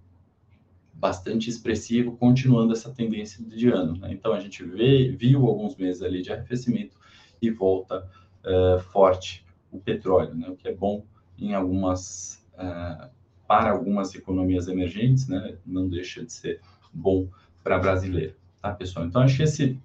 Bastante 0.93 1.49
expressivo, 1.49 2.15
continuando 2.15 2.71
essa 2.71 2.89
tendência 2.89 3.43
de 3.43 3.69
ano. 3.69 3.97
Né? 3.97 4.13
Então 4.13 4.33
a 4.33 4.39
gente 4.39 4.63
vê, 4.63 5.09
viu 5.09 5.45
alguns 5.45 5.75
meses 5.75 6.01
ali 6.01 6.21
de 6.21 6.31
arrefecimento 6.31 6.97
e 7.41 7.51
volta 7.51 8.09
uh, 8.45 8.79
forte 8.79 9.45
o 9.71 9.77
petróleo, 9.79 10.33
né? 10.33 10.47
O 10.49 10.55
que 10.55 10.69
é 10.69 10.73
bom 10.73 11.03
em 11.37 11.53
algumas 11.53 12.45
uh, 12.53 13.09
para 13.45 13.71
algumas 13.71 14.15
economias 14.15 14.69
emergentes, 14.69 15.27
né? 15.27 15.57
Não 15.65 15.89
deixa 15.89 16.23
de 16.23 16.31
ser 16.31 16.61
bom 16.93 17.27
para 17.61 17.77
brasileiro, 17.77 18.35
tá 18.61 18.71
pessoal? 18.73 19.05
Então 19.05 19.21
acho 19.21 19.35
que 19.35 19.43
esse 19.43 19.77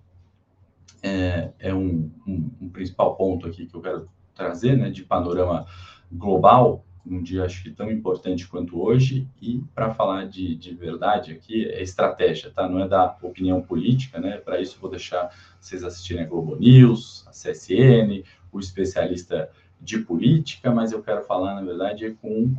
é, 1.03 1.51
é 1.59 1.75
um, 1.75 2.11
um, 2.27 2.51
um, 2.61 2.69
principal 2.69 3.17
ponto 3.17 3.47
aqui 3.47 3.67
que 3.67 3.75
eu 3.75 3.81
quero 3.81 4.09
trazer, 4.35 4.77
né, 4.77 4.91
de 4.91 5.03
panorama 5.03 5.67
global, 6.11 6.85
um 7.05 7.21
dia 7.21 7.45
acho 7.45 7.63
que 7.65 7.71
tão 7.71 7.91
importante 7.91 8.47
quanto 8.47 8.81
hoje, 8.81 9.29
e 9.41 9.61
para 9.75 9.93
falar 9.93 10.27
de, 10.27 10.55
de 10.55 10.73
verdade 10.73 11.33
aqui, 11.33 11.69
é 11.69 11.83
estratégia, 11.83 12.51
tá? 12.51 12.69
Não 12.69 12.79
é 12.79 12.87
da 12.87 13.17
opinião 13.23 13.61
política, 13.61 14.21
né? 14.21 14.37
Para 14.37 14.61
isso 14.61 14.79
vou 14.81 14.89
deixar 14.89 15.31
vocês 15.61 15.83
assistirem 15.83 16.23
a 16.23 16.27
Globo 16.29 16.55
News, 16.57 17.25
a 17.27 17.31
CSN, 17.31 18.23
o 18.53 18.61
especialista 18.61 19.51
de 19.81 19.99
política, 19.99 20.71
mas 20.71 20.93
eu 20.93 21.03
quero 21.03 21.23
falar, 21.25 21.57
na 21.57 21.63
verdade, 21.63 22.17
com 22.23 22.55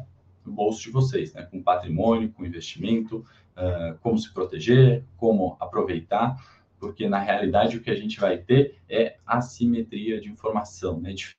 o 0.46 0.52
bolso 0.52 0.82
de 0.82 0.92
vocês, 0.92 1.34
né? 1.34 1.44
Com 1.44 1.64
patrimônio, 1.64 2.30
com 2.34 2.46
investimento, 2.46 3.26
uh, 3.56 3.98
como 4.02 4.18
se 4.18 4.34
proteger, 4.34 5.06
como 5.16 5.56
aproveitar 5.58 6.36
porque 6.84 7.08
na 7.08 7.20
realidade 7.20 7.78
o 7.78 7.82
que 7.82 7.90
a 7.90 7.96
gente 7.96 8.20
vai 8.20 8.38
ter 8.38 8.78
é 8.90 9.16
assimetria 9.26 10.20
de 10.20 10.30
informação, 10.30 11.00
né? 11.00 11.14
De 11.14 11.34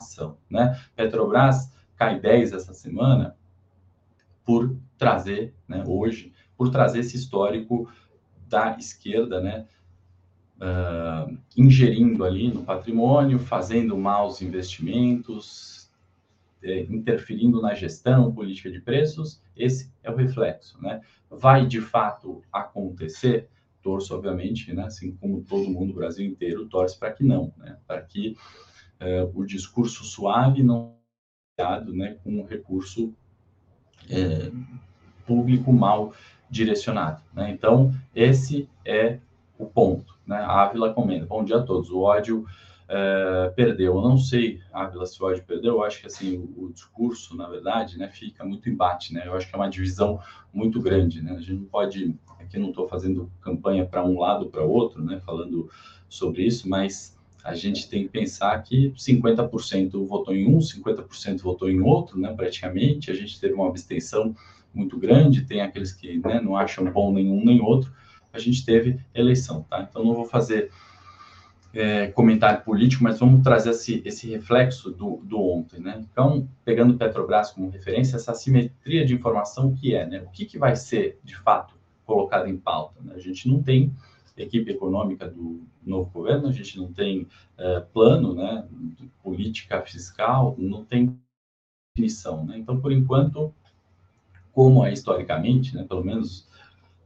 informação, 0.00 0.38
né? 0.48 0.80
Petrobras 0.94 1.74
cai 1.96 2.20
10 2.20 2.52
essa 2.52 2.72
semana 2.72 3.36
por 4.44 4.76
trazer, 4.96 5.52
né, 5.66 5.82
hoje, 5.84 6.32
por 6.56 6.70
trazer 6.70 7.00
esse 7.00 7.16
histórico 7.16 7.90
da 8.48 8.76
esquerda, 8.78 9.40
né, 9.40 9.66
uh, 10.58 11.36
ingerindo 11.56 12.24
ali 12.24 12.52
no 12.52 12.62
patrimônio, 12.62 13.40
fazendo 13.40 13.98
maus 13.98 14.42
investimentos, 14.42 15.90
é, 16.62 16.82
interferindo 16.82 17.60
na 17.60 17.74
gestão 17.74 18.32
política 18.32 18.70
de 18.70 18.80
preços, 18.80 19.42
esse 19.56 19.92
é 20.04 20.10
o 20.10 20.14
reflexo, 20.14 20.80
né? 20.80 21.00
Vai 21.28 21.66
de 21.66 21.80
fato 21.80 22.44
acontecer? 22.52 23.48
Torço, 23.82 24.14
obviamente, 24.14 24.72
né, 24.72 24.84
assim 24.84 25.16
como 25.16 25.42
todo 25.42 25.70
mundo, 25.70 25.90
o 25.90 25.96
Brasil 25.96 26.24
inteiro, 26.24 26.68
torce 26.68 26.98
para 26.98 27.12
que 27.12 27.24
não, 27.24 27.52
né, 27.56 27.76
para 27.86 28.00
que 28.00 28.36
uh, 29.00 29.38
o 29.38 29.44
discurso 29.44 30.04
suave 30.04 30.62
não 30.62 30.96
seja 31.58 31.80
né, 31.80 32.16
com 32.22 32.40
um 32.40 32.44
recurso 32.44 33.14
é, 34.10 34.50
público 35.26 35.72
mal 35.72 36.12
direcionado. 36.50 37.22
Né? 37.32 37.50
Então, 37.50 37.94
esse 38.14 38.68
é 38.84 39.18
o 39.58 39.66
ponto. 39.66 40.14
Né? 40.26 40.36
A 40.36 40.62
Ávila 40.62 40.92
comenta, 40.92 41.26
bom 41.26 41.44
dia 41.44 41.56
a 41.56 41.62
todos, 41.62 41.90
o 41.90 42.00
ódio 42.00 42.44
é, 42.94 43.50
perdeu. 43.56 43.96
Eu 43.96 44.02
não 44.02 44.18
sei, 44.18 44.60
se 45.06 45.22
o 45.22 45.26
ódio 45.26 45.42
perdeu, 45.44 45.76
eu 45.76 45.82
acho 45.82 46.02
que 46.02 46.06
assim, 46.06 46.36
o, 46.36 46.64
o, 46.64 46.72
discurso, 46.72 47.34
na 47.34 47.48
verdade, 47.48 47.98
né, 47.98 48.06
fica 48.08 48.44
muito 48.44 48.68
embate, 48.68 49.14
né? 49.14 49.22
Eu 49.26 49.34
acho 49.34 49.48
que 49.48 49.54
é 49.54 49.58
uma 49.58 49.70
divisão 49.70 50.20
muito 50.52 50.78
grande, 50.78 51.22
né? 51.22 51.32
A 51.32 51.40
gente 51.40 51.54
não 51.54 51.64
pode, 51.64 52.14
aqui 52.38 52.58
não 52.58 52.68
estou 52.68 52.86
fazendo 52.86 53.32
campanha 53.40 53.86
para 53.86 54.04
um 54.04 54.18
lado 54.18 54.50
para 54.50 54.62
outro, 54.62 55.02
né, 55.02 55.18
falando 55.24 55.70
sobre 56.06 56.42
isso, 56.42 56.68
mas 56.68 57.18
a 57.42 57.54
gente 57.54 57.88
tem 57.88 58.02
que 58.02 58.10
pensar 58.10 58.62
que 58.62 58.90
50% 58.90 60.06
votou 60.06 60.34
em 60.34 60.46
um, 60.46 60.58
50% 60.58 61.40
votou 61.40 61.70
em 61.70 61.80
outro, 61.80 62.20
né, 62.20 62.30
praticamente. 62.34 63.10
A 63.10 63.14
gente 63.14 63.40
teve 63.40 63.54
uma 63.54 63.68
abstenção 63.68 64.36
muito 64.74 64.98
grande, 64.98 65.46
tem 65.46 65.62
aqueles 65.62 65.92
que 65.92 66.18
né, 66.18 66.42
não 66.42 66.58
acham 66.58 66.84
bom 66.92 67.10
nenhum 67.10 67.42
nem 67.42 67.62
outro. 67.62 67.90
A 68.30 68.38
gente 68.38 68.66
teve 68.66 69.00
eleição, 69.14 69.62
tá? 69.62 69.86
Então 69.88 70.04
não 70.04 70.14
vou 70.14 70.26
fazer 70.26 70.70
é, 71.74 72.08
comentário 72.08 72.62
político, 72.62 73.02
mas 73.02 73.18
vamos 73.18 73.42
trazer 73.42 73.70
esse, 73.70 74.02
esse 74.04 74.28
reflexo 74.28 74.90
do, 74.90 75.16
do 75.24 75.40
ontem, 75.40 75.80
né? 75.80 76.04
Então, 76.10 76.48
pegando 76.64 76.98
Petrobras 76.98 77.50
como 77.50 77.70
referência, 77.70 78.16
essa 78.16 78.34
simetria 78.34 79.04
de 79.06 79.14
informação 79.14 79.74
que 79.74 79.94
é, 79.94 80.06
né? 80.06 80.20
O 80.20 80.30
que, 80.30 80.44
que 80.44 80.58
vai 80.58 80.76
ser, 80.76 81.18
de 81.24 81.36
fato, 81.36 81.74
colocado 82.04 82.46
em 82.46 82.56
pauta? 82.56 83.00
Né? 83.00 83.14
A 83.14 83.18
gente 83.18 83.48
não 83.48 83.62
tem 83.62 83.94
equipe 84.36 84.70
econômica 84.70 85.28
do 85.28 85.62
novo 85.84 86.10
governo, 86.10 86.48
a 86.48 86.52
gente 86.52 86.78
não 86.78 86.92
tem 86.92 87.26
é, 87.56 87.80
plano, 87.80 88.34
né? 88.34 88.66
Política 89.22 89.80
fiscal, 89.82 90.54
não 90.58 90.84
tem 90.84 91.18
definição, 91.94 92.44
né? 92.44 92.58
Então, 92.58 92.80
por 92.80 92.92
enquanto, 92.92 93.54
como 94.52 94.84
é 94.84 94.92
historicamente, 94.92 95.74
né? 95.74 95.84
Pelo 95.84 96.04
menos, 96.04 96.48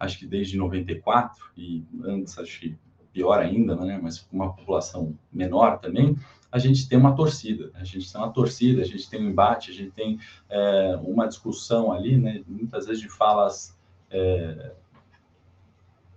acho 0.00 0.18
que 0.18 0.26
desde 0.26 0.56
94 0.56 1.44
e 1.56 1.84
antes, 2.04 2.36
acho 2.38 2.60
que 2.60 2.76
pior 3.16 3.38
ainda, 3.38 3.74
né, 3.74 3.98
mas 4.00 4.18
com 4.18 4.36
uma 4.36 4.52
população 4.52 5.18
menor 5.32 5.78
também, 5.78 6.14
a 6.52 6.58
gente 6.58 6.86
tem 6.86 6.98
uma 6.98 7.16
torcida, 7.16 7.70
a 7.74 7.82
gente 7.82 8.12
tem 8.12 8.20
uma 8.20 8.30
torcida, 8.30 8.82
a 8.82 8.84
gente 8.84 9.08
tem 9.08 9.22
um 9.22 9.30
embate, 9.30 9.70
a 9.70 9.74
gente 9.74 9.90
tem 9.92 10.18
é, 10.50 10.98
uma 11.02 11.26
discussão 11.26 11.90
ali, 11.90 12.18
né, 12.18 12.42
muitas 12.46 12.86
vezes 12.86 13.00
de 13.00 13.08
falas 13.08 13.74
é, 14.10 14.72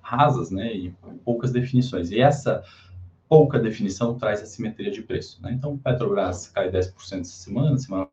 rasas, 0.01 0.51
né, 0.51 0.73
e 0.73 0.93
poucas 1.23 1.53
definições. 1.53 2.11
E 2.11 2.19
essa 2.19 2.65
pouca 3.29 3.57
definição 3.57 4.17
traz 4.17 4.41
assimetria 4.41 4.91
de 4.91 5.01
preço, 5.01 5.41
né? 5.41 5.51
Então, 5.53 5.77
Petrobras 5.77 6.47
cai 6.47 6.69
10% 6.69 7.21
essa 7.21 7.23
semana, 7.23 7.77
semana 7.77 8.09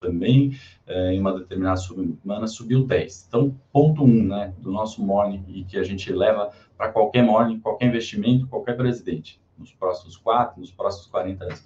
também, 0.00 0.58
é, 0.86 1.12
em 1.12 1.20
uma 1.20 1.38
determinada 1.38 1.76
semana, 1.76 2.46
subiu 2.46 2.84
10. 2.84 3.26
Então, 3.28 3.58
ponto 3.72 4.04
1 4.04 4.06
um, 4.06 4.26
né, 4.26 4.54
do 4.58 4.70
nosso 4.70 5.02
morning 5.02 5.44
e 5.48 5.64
que 5.64 5.78
a 5.78 5.82
gente 5.82 6.12
leva 6.12 6.52
para 6.76 6.92
qualquer 6.92 7.22
morning, 7.22 7.60
qualquer 7.60 7.86
investimento, 7.86 8.46
qualquer 8.46 8.76
presidente, 8.76 9.40
nos 9.58 9.72
próximos 9.72 10.16
4, 10.16 10.60
nos 10.60 10.70
próximos 10.70 11.06
40 11.06 11.44
anos. 11.44 11.64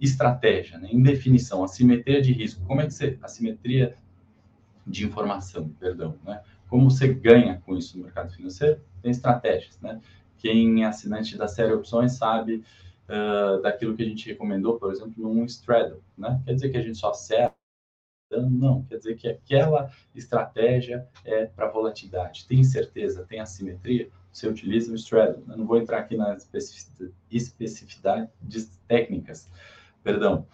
Estratégia, 0.00 0.78
né, 0.78 0.88
em 0.90 1.02
definição, 1.02 1.64
assimetria 1.64 2.20
de 2.20 2.32
risco. 2.32 2.64
Como 2.66 2.80
é 2.80 2.86
que 2.86 2.92
você... 2.92 3.18
Assimetria 3.22 3.96
de 4.86 5.06
informação, 5.06 5.68
perdão, 5.80 6.16
né? 6.24 6.42
Como 6.68 6.90
você 6.90 7.08
ganha 7.08 7.62
com 7.64 7.76
isso 7.76 7.96
no 7.96 8.04
mercado 8.04 8.32
financeiro? 8.32 8.80
Tem 9.00 9.10
estratégias, 9.10 9.80
né? 9.80 10.00
Quem 10.38 10.82
é 10.82 10.86
assinante 10.86 11.38
da 11.38 11.48
série 11.48 11.72
Opções 11.72 12.12
sabe 12.12 12.62
uh, 13.08 13.62
daquilo 13.62 13.96
que 13.96 14.02
a 14.02 14.06
gente 14.06 14.28
recomendou, 14.28 14.78
por 14.78 14.92
exemplo, 14.92 15.14
num 15.16 15.44
straddle, 15.46 16.02
né? 16.18 16.40
Quer 16.44 16.54
dizer 16.54 16.68
que 16.68 16.76
a 16.76 16.82
gente 16.82 16.98
só 16.98 17.10
acerta 17.10 17.63
não, 18.42 18.82
quer 18.84 18.98
dizer 18.98 19.16
que 19.16 19.28
aquela 19.28 19.90
estratégia 20.14 21.06
é 21.24 21.46
para 21.46 21.68
volatilidade. 21.68 22.46
Tem 22.46 22.62
certeza, 22.62 23.24
tem 23.28 23.40
assimetria, 23.40 24.08
você 24.32 24.48
utiliza 24.48 24.92
o 24.92 24.96
straddle. 24.96 25.44
Eu 25.48 25.56
não 25.56 25.66
vou 25.66 25.78
entrar 25.78 25.98
aqui 25.98 26.16
nas 26.16 26.48
especificidades 27.30 28.80
técnicas, 28.88 29.50
perdão. 30.02 30.46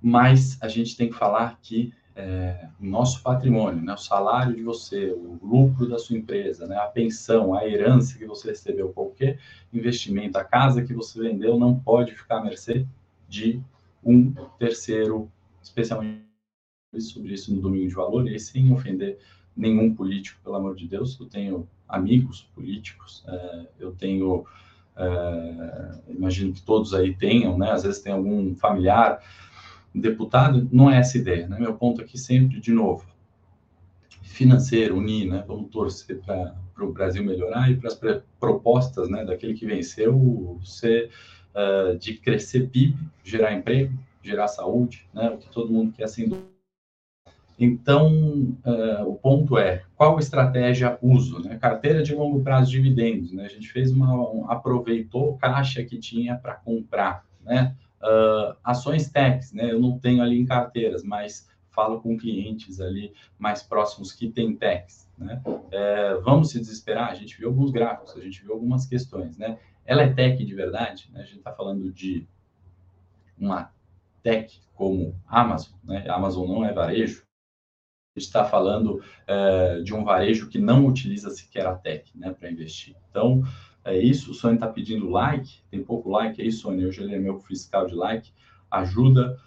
Mas 0.00 0.58
a 0.60 0.68
gente 0.68 0.96
tem 0.96 1.08
que 1.08 1.16
falar 1.16 1.58
que 1.62 1.94
é, 2.16 2.68
o 2.80 2.84
nosso 2.84 3.22
patrimônio, 3.22 3.82
né, 3.82 3.94
o 3.94 3.98
salário 3.98 4.54
de 4.54 4.62
você, 4.62 5.10
o 5.10 5.38
lucro 5.42 5.88
da 5.88 5.98
sua 5.98 6.16
empresa, 6.16 6.66
né, 6.66 6.76
a 6.76 6.86
pensão, 6.86 7.54
a 7.54 7.66
herança 7.66 8.16
que 8.16 8.24
você 8.24 8.48
recebeu, 8.48 8.92
qualquer 8.92 9.38
investimento, 9.72 10.38
a 10.38 10.44
casa 10.44 10.84
que 10.84 10.94
você 10.94 11.20
vendeu, 11.20 11.58
não 11.58 11.78
pode 11.78 12.14
ficar 12.14 12.38
à 12.38 12.44
mercê 12.44 12.86
de 13.28 13.60
um 14.04 14.32
terceiro, 14.58 15.30
especialmente 15.62 16.22
sobre 17.00 17.34
isso 17.34 17.54
no 17.54 17.60
Domingo 17.60 17.88
de 17.88 17.94
Valor, 17.94 18.28
e 18.28 18.38
sem 18.38 18.72
ofender 18.72 19.18
nenhum 19.56 19.94
político, 19.94 20.40
pelo 20.42 20.56
amor 20.56 20.74
de 20.74 20.86
Deus, 20.86 21.18
eu 21.18 21.26
tenho 21.26 21.68
amigos 21.88 22.42
políticos, 22.54 23.24
é, 23.26 23.66
eu 23.78 23.92
tenho, 23.92 24.44
é, 24.96 26.00
imagino 26.08 26.52
que 26.52 26.62
todos 26.62 26.92
aí 26.94 27.14
tenham, 27.14 27.56
né, 27.56 27.70
às 27.70 27.82
vezes 27.82 28.02
tem 28.02 28.12
algum 28.12 28.54
familiar, 28.54 29.22
deputado, 29.94 30.68
não 30.72 30.90
é 30.90 30.98
essa 30.98 31.16
ideia, 31.16 31.46
né, 31.46 31.58
meu 31.58 31.74
ponto 31.74 32.00
aqui 32.00 32.18
sempre, 32.18 32.60
de 32.60 32.72
novo, 32.72 33.06
financeiro, 34.22 34.96
unir, 34.96 35.28
né, 35.28 35.44
vamos 35.46 35.70
torcer 35.70 36.20
para 36.20 36.56
o 36.80 36.92
Brasil 36.92 37.22
melhorar 37.22 37.70
e 37.70 37.76
para 37.76 37.88
as 37.88 38.00
propostas, 38.40 39.08
né, 39.08 39.24
daquele 39.24 39.54
que 39.54 39.64
venceu, 39.64 40.58
ser 40.64 41.10
uh, 41.54 41.96
de 41.96 42.14
crescer 42.14 42.68
PIB, 42.68 42.96
gerar 43.22 43.52
emprego, 43.52 43.96
gerar 44.20 44.48
saúde, 44.48 45.06
né, 45.14 45.30
o 45.30 45.38
que 45.38 45.48
todo 45.52 45.72
mundo 45.72 45.92
quer, 45.92 46.08
sem 46.08 46.28
dúvida, 46.28 46.53
então, 47.58 48.56
uh, 48.64 49.08
o 49.08 49.14
ponto 49.14 49.56
é, 49.56 49.84
qual 49.96 50.18
estratégia 50.18 50.98
uso? 51.00 51.40
Né? 51.40 51.56
Carteira 51.56 52.02
de 52.02 52.14
longo 52.14 52.42
prazo 52.42 52.70
de 52.70 52.76
dividendos, 52.76 53.32
né? 53.32 53.44
A 53.44 53.48
gente 53.48 53.68
fez 53.68 53.92
uma, 53.92 54.12
um, 54.12 54.50
aproveitou 54.50 55.36
caixa 55.36 55.84
que 55.84 55.98
tinha 55.98 56.36
para 56.36 56.54
comprar, 56.54 57.24
né? 57.42 57.74
Uh, 58.02 58.56
ações 58.62 59.08
techs, 59.08 59.52
né? 59.52 59.70
Eu 59.70 59.80
não 59.80 59.98
tenho 59.98 60.22
ali 60.22 60.38
em 60.38 60.44
carteiras, 60.44 61.04
mas 61.04 61.48
falo 61.70 62.00
com 62.00 62.16
clientes 62.16 62.80
ali 62.80 63.12
mais 63.38 63.62
próximos 63.62 64.12
que 64.12 64.30
têm 64.30 64.56
techs, 64.56 65.08
né? 65.16 65.40
É, 65.70 66.14
vamos 66.16 66.50
se 66.50 66.58
desesperar? 66.58 67.10
A 67.10 67.14
gente 67.14 67.36
viu 67.36 67.48
alguns 67.48 67.70
gráficos, 67.70 68.16
a 68.16 68.20
gente 68.20 68.42
viu 68.42 68.52
algumas 68.52 68.86
questões, 68.86 69.36
né? 69.36 69.58
Ela 69.84 70.02
é 70.02 70.12
tech 70.12 70.42
de 70.44 70.54
verdade? 70.54 71.10
Né? 71.12 71.20
A 71.20 71.24
gente 71.24 71.38
está 71.38 71.52
falando 71.52 71.92
de 71.92 72.26
uma 73.38 73.70
tech 74.22 74.60
como 74.74 75.14
Amazon, 75.26 75.74
né? 75.84 76.04
Amazon 76.08 76.48
não 76.48 76.64
é 76.64 76.72
varejo. 76.72 77.24
Está 78.16 78.44
falando 78.44 79.02
é, 79.26 79.80
de 79.82 79.92
um 79.92 80.04
varejo 80.04 80.48
que 80.48 80.58
não 80.58 80.86
utiliza 80.86 81.30
sequer 81.30 81.66
a 81.66 81.74
tech, 81.74 82.10
né, 82.14 82.32
para 82.32 82.50
investir. 82.50 82.94
Então, 83.10 83.42
é 83.84 83.98
isso. 83.98 84.30
O 84.30 84.34
Sônia 84.34 84.54
está 84.54 84.68
pedindo 84.68 85.10
like, 85.10 85.60
tem 85.70 85.82
pouco 85.82 86.10
like 86.10 86.40
aí, 86.40 86.50
Sônia. 86.50 86.86
Hoje 86.86 87.02
ele 87.02 87.14
é 87.14 87.18
meu 87.18 87.38
fiscal 87.40 87.86
de 87.86 87.94
like. 87.94 88.32
Ajuda. 88.70 89.38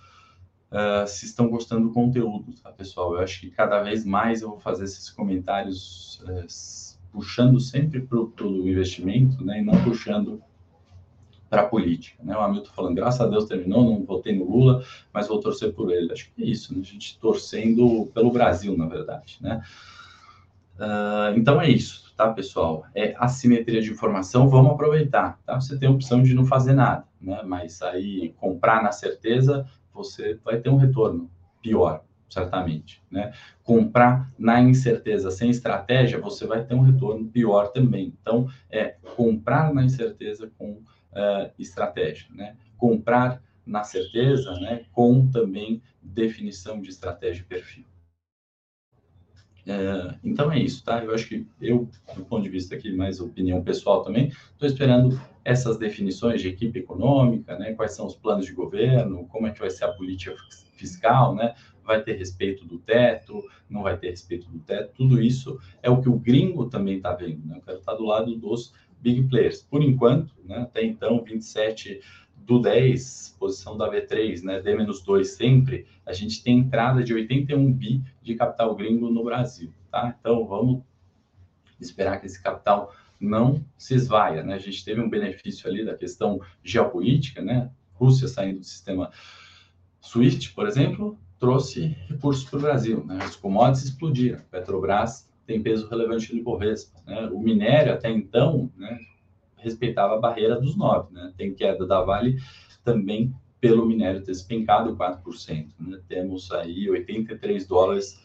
Uh, 0.69 1.07
se 1.07 1.25
estão 1.25 1.49
gostando 1.49 1.87
do 1.87 1.93
conteúdo, 1.93 2.53
tá, 2.61 2.69
pessoal? 2.71 3.15
Eu 3.15 3.21
acho 3.21 3.39
que 3.39 3.49
cada 3.49 3.81
vez 3.81 4.03
mais 4.03 4.41
eu 4.41 4.49
vou 4.49 4.59
fazer 4.59 4.83
esses 4.83 5.09
comentários 5.09 6.21
uh, 6.23 6.97
puxando 7.09 7.57
sempre 7.59 8.01
para 8.01 8.19
o 8.19 8.67
investimento, 8.67 9.43
né? 9.45 9.59
E 9.59 9.63
não 9.63 9.81
puxando 9.83 10.43
para 11.49 11.61
a 11.61 11.65
política, 11.65 12.23
né? 12.23 12.35
O 12.35 12.41
Hamilton 12.41 12.71
falando, 12.73 12.95
graças 12.95 13.21
a 13.21 13.27
Deus 13.27 13.45
terminou, 13.45 13.83
não 13.83 14.03
votei 14.03 14.35
no 14.35 14.49
Lula, 14.49 14.83
mas 15.13 15.27
vou 15.27 15.39
torcer 15.39 15.73
por 15.73 15.91
ele. 15.91 16.11
Acho 16.11 16.29
que 16.31 16.43
é 16.43 16.45
isso, 16.45 16.73
né? 16.73 16.81
A 16.81 16.85
gente 16.85 17.17
torcendo 17.19 18.09
pelo 18.13 18.31
Brasil, 18.31 18.77
na 18.77 18.85
verdade, 18.85 19.37
né? 19.41 19.61
Uh, 20.77 21.35
então 21.35 21.59
é 21.59 21.69
isso, 21.69 22.13
tá, 22.15 22.31
pessoal? 22.31 22.85
É 22.93 23.15
assimetria 23.17 23.81
de 23.81 23.91
informação, 23.91 24.47
vamos 24.47 24.71
aproveitar, 24.71 25.39
tá? 25.45 25.59
Você 25.59 25.77
tem 25.77 25.89
a 25.89 25.91
opção 25.91 26.21
de 26.21 26.35
não 26.35 26.45
fazer 26.45 26.73
nada, 26.73 27.05
né? 27.19 27.41
Mas 27.43 27.81
aí 27.81 28.33
comprar 28.37 28.83
na 28.83 28.91
certeza 28.91 29.65
você 29.93 30.39
vai 30.43 30.59
ter 30.59 30.69
um 30.69 30.77
retorno 30.77 31.29
pior, 31.61 32.03
certamente, 32.29 33.03
né? 33.09 33.33
Comprar 33.63 34.31
na 34.37 34.61
incerteza 34.61 35.31
sem 35.31 35.49
estratégia, 35.49 36.19
você 36.19 36.45
vai 36.45 36.63
ter 36.63 36.75
um 36.75 36.81
retorno 36.81 37.27
pior 37.27 37.69
também. 37.69 38.13
Então, 38.21 38.47
é 38.69 38.95
comprar 39.15 39.73
na 39.73 39.83
incerteza 39.83 40.51
com 40.57 40.81
uh, 41.13 41.51
estratégia, 41.57 42.27
né? 42.33 42.55
Comprar 42.77 43.41
na 43.65 43.83
certeza, 43.83 44.51
né? 44.59 44.85
Com 44.91 45.29
também 45.29 45.81
definição 46.01 46.81
de 46.81 46.89
estratégia 46.89 47.41
e 47.41 47.45
perfil. 47.45 47.85
É, 49.67 50.15
então 50.23 50.49
é 50.49 50.57
isso, 50.57 50.81
tá? 50.81 51.03
Eu 51.03 51.13
acho 51.13 51.27
que 51.27 51.45
eu, 51.59 51.89
do 52.15 52.23
ponto 52.23 52.43
de 52.43 52.49
vista 52.49 52.73
aqui, 52.73 52.89
mais 52.89 53.19
opinião 53.19 53.61
pessoal 53.61 54.01
também, 54.01 54.29
estou 54.29 54.65
esperando 54.65 55.19
essas 55.43 55.77
definições 55.77 56.41
de 56.41 56.47
equipe 56.47 56.79
econômica, 56.79 57.57
né? 57.57 57.73
Quais 57.73 57.93
são 57.93 58.05
os 58.05 58.15
planos 58.15 58.45
de 58.45 58.53
governo, 58.53 59.27
como 59.27 59.45
é 59.45 59.51
que 59.51 59.59
vai 59.59 59.69
ser 59.69 59.83
a 59.83 59.91
política 59.91 60.37
fiscal, 60.71 61.35
né? 61.35 61.53
Vai 61.83 62.01
ter 62.01 62.13
respeito 62.13 62.65
do 62.65 62.79
teto, 62.79 63.43
não 63.69 63.83
vai 63.83 63.97
ter 63.97 64.09
respeito 64.11 64.49
do 64.49 64.59
teto, 64.59 64.93
tudo 64.95 65.21
isso 65.21 65.59
é 65.83 65.89
o 65.89 66.01
que 66.01 66.09
o 66.09 66.17
gringo 66.17 66.69
também 66.69 66.97
está 66.97 67.13
vendo, 67.13 67.45
né? 67.45 67.61
Eu 67.67 67.77
estar 67.77 67.93
do 67.95 68.05
lado 68.05 68.35
dos 68.37 68.73
big 69.07 69.29
players. 69.29 69.61
Por 69.61 69.81
enquanto, 69.81 70.33
né? 70.43 70.57
Até 70.57 70.83
então, 70.83 71.23
27 71.23 72.01
do 72.35 72.59
10, 72.59 73.35
posição 73.39 73.77
da 73.77 73.89
V3, 73.89 74.41
né, 74.43 74.61
D-2 74.61 75.23
sempre, 75.25 75.85
a 76.05 76.13
gente 76.13 76.41
tem 76.41 76.59
entrada 76.59 77.03
de 77.03 77.13
81 77.13 77.73
bi 77.73 78.01
de 78.21 78.35
capital 78.35 78.73
gringo 78.75 79.09
no 79.09 79.23
Brasil, 79.23 79.71
tá? 79.91 80.15
Então, 80.17 80.45
vamos 80.45 80.81
esperar 81.79 82.19
que 82.19 82.25
esse 82.25 82.41
capital 82.41 82.93
não 83.19 83.63
se 83.77 83.95
esvaia, 83.95 84.43
né? 84.43 84.53
A 84.53 84.59
gente 84.59 84.83
teve 84.83 85.01
um 85.01 85.09
benefício 85.09 85.69
ali 85.69 85.83
da 85.83 85.95
questão 85.95 86.39
geopolítica, 86.63 87.41
né? 87.41 87.69
Rússia 87.93 88.27
saindo 88.27 88.59
do 88.59 88.65
sistema 88.65 89.11
SWIFT, 90.01 90.53
por 90.53 90.67
exemplo, 90.67 91.17
trouxe 91.39 91.97
recursos 92.07 92.49
para 92.49 92.59
o 92.59 92.61
Brasil, 92.61 93.03
né? 93.05 93.19
As 93.21 93.35
commodities 93.35 93.85
explodiram, 93.85 94.39
Petrobras 94.51 95.27
tem 95.47 95.63
peso 95.63 95.87
relevante 95.87 96.33
no 96.33 96.39
Ibovespa, 96.39 96.99
né? 97.07 97.27
O 97.31 97.39
minério 97.39 97.93
até 97.93 98.11
então, 98.11 98.69
né, 98.75 98.99
respeitava 99.55 100.15
a 100.15 100.19
barreira 100.19 100.59
dos 100.59 100.75
9, 100.75 101.13
né? 101.13 101.33
Tem 101.37 101.55
queda 101.55 101.87
da 101.87 102.03
Vale 102.03 102.37
também 102.83 103.33
pelo 103.59 103.85
minério 103.85 104.21
ter 104.21 104.31
despencado 104.31 104.95
4%. 104.95 105.69
Né? 105.79 105.99
Temos 106.07 106.51
aí 106.51 106.89
83 106.89 107.65
dólares, 107.65 108.21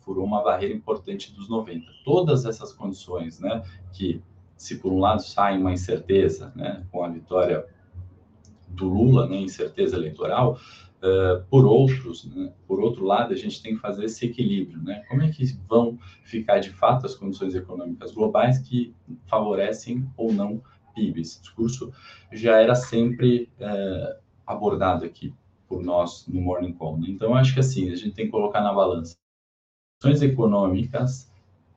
furou 0.00 0.24
uma 0.24 0.42
barreira 0.42 0.74
importante 0.74 1.32
dos 1.32 1.48
90. 1.48 1.86
Todas 2.04 2.44
essas 2.44 2.72
condições, 2.72 3.38
né, 3.38 3.62
que 3.92 4.22
se 4.56 4.78
por 4.78 4.92
um 4.92 4.98
lado 4.98 5.22
sai 5.22 5.58
uma 5.58 5.72
incerteza, 5.72 6.52
né, 6.56 6.84
com 6.90 7.04
a 7.04 7.08
vitória 7.08 7.66
do 8.68 8.88
Lula, 8.88 9.28
né, 9.28 9.36
incerteza 9.36 9.96
eleitoral, 9.96 10.58
Uh, 11.04 11.44
por 11.50 11.66
outros, 11.66 12.24
né? 12.34 12.50
por 12.66 12.80
outro 12.80 13.04
lado, 13.04 13.34
a 13.34 13.36
gente 13.36 13.62
tem 13.62 13.74
que 13.74 13.80
fazer 13.82 14.06
esse 14.06 14.24
equilíbrio, 14.24 14.82
né? 14.82 15.04
Como 15.06 15.20
é 15.20 15.28
que 15.28 15.44
vão 15.68 15.98
ficar 16.22 16.60
de 16.60 16.70
fato 16.70 17.04
as 17.04 17.14
condições 17.14 17.54
econômicas 17.54 18.10
globais 18.10 18.58
que 18.58 18.94
favorecem 19.26 20.08
ou 20.16 20.32
não 20.32 20.62
PIB? 20.94 21.20
Esse 21.20 21.42
discurso 21.42 21.92
já 22.32 22.56
era 22.56 22.74
sempre 22.74 23.50
uh, 23.60 24.18
abordado 24.46 25.04
aqui 25.04 25.34
por 25.68 25.82
nós 25.82 26.26
no 26.26 26.40
Morning 26.40 26.72
Call. 26.72 26.98
Né? 26.98 27.08
Então, 27.10 27.34
acho 27.34 27.52
que 27.52 27.60
assim, 27.60 27.90
a 27.90 27.96
gente 27.96 28.14
tem 28.14 28.24
que 28.24 28.30
colocar 28.30 28.62
na 28.62 28.72
balança 28.72 29.14
condições 30.02 30.22
econômicas 30.22 31.30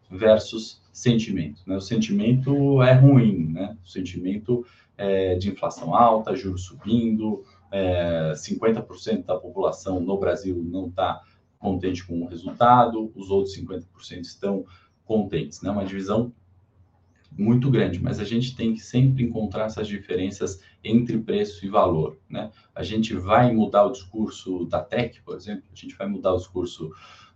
versus 0.09 0.81
sentimento. 0.93 1.61
Né? 1.67 1.75
O 1.75 1.81
sentimento 1.81 2.81
é 2.81 2.93
ruim, 2.93 3.49
né? 3.51 3.77
O 3.83 3.87
sentimento 3.89 4.65
é 4.97 5.35
de 5.35 5.49
inflação 5.49 5.93
alta, 5.93 6.35
juros 6.35 6.63
subindo, 6.63 7.43
é, 7.71 8.33
50% 8.33 9.25
da 9.25 9.37
população 9.37 9.99
no 9.99 10.17
Brasil 10.17 10.61
não 10.63 10.87
está 10.87 11.21
contente 11.59 12.05
com 12.05 12.21
o 12.21 12.27
resultado, 12.27 13.11
os 13.15 13.29
outros 13.29 13.57
50% 13.57 14.21
estão 14.21 14.65
contentes. 15.05 15.61
Né? 15.61 15.71
Uma 15.71 15.85
divisão 15.85 16.31
muito 17.31 17.69
grande, 17.69 18.01
mas 18.01 18.19
a 18.19 18.23
gente 18.23 18.55
tem 18.55 18.73
que 18.73 18.79
sempre 18.79 19.23
encontrar 19.23 19.65
essas 19.65 19.87
diferenças 19.87 20.61
entre 20.83 21.17
preço 21.17 21.65
e 21.65 21.69
valor. 21.69 22.17
Né? 22.29 22.51
A 22.73 22.83
gente 22.83 23.13
vai 23.13 23.51
mudar 23.51 23.85
o 23.85 23.91
discurso 23.91 24.65
da 24.65 24.81
tech, 24.81 25.21
por 25.21 25.35
exemplo, 25.35 25.63
a 25.71 25.75
gente 25.75 25.95
vai 25.95 26.07
mudar 26.07 26.33
o 26.33 26.37
discurso 26.37 26.91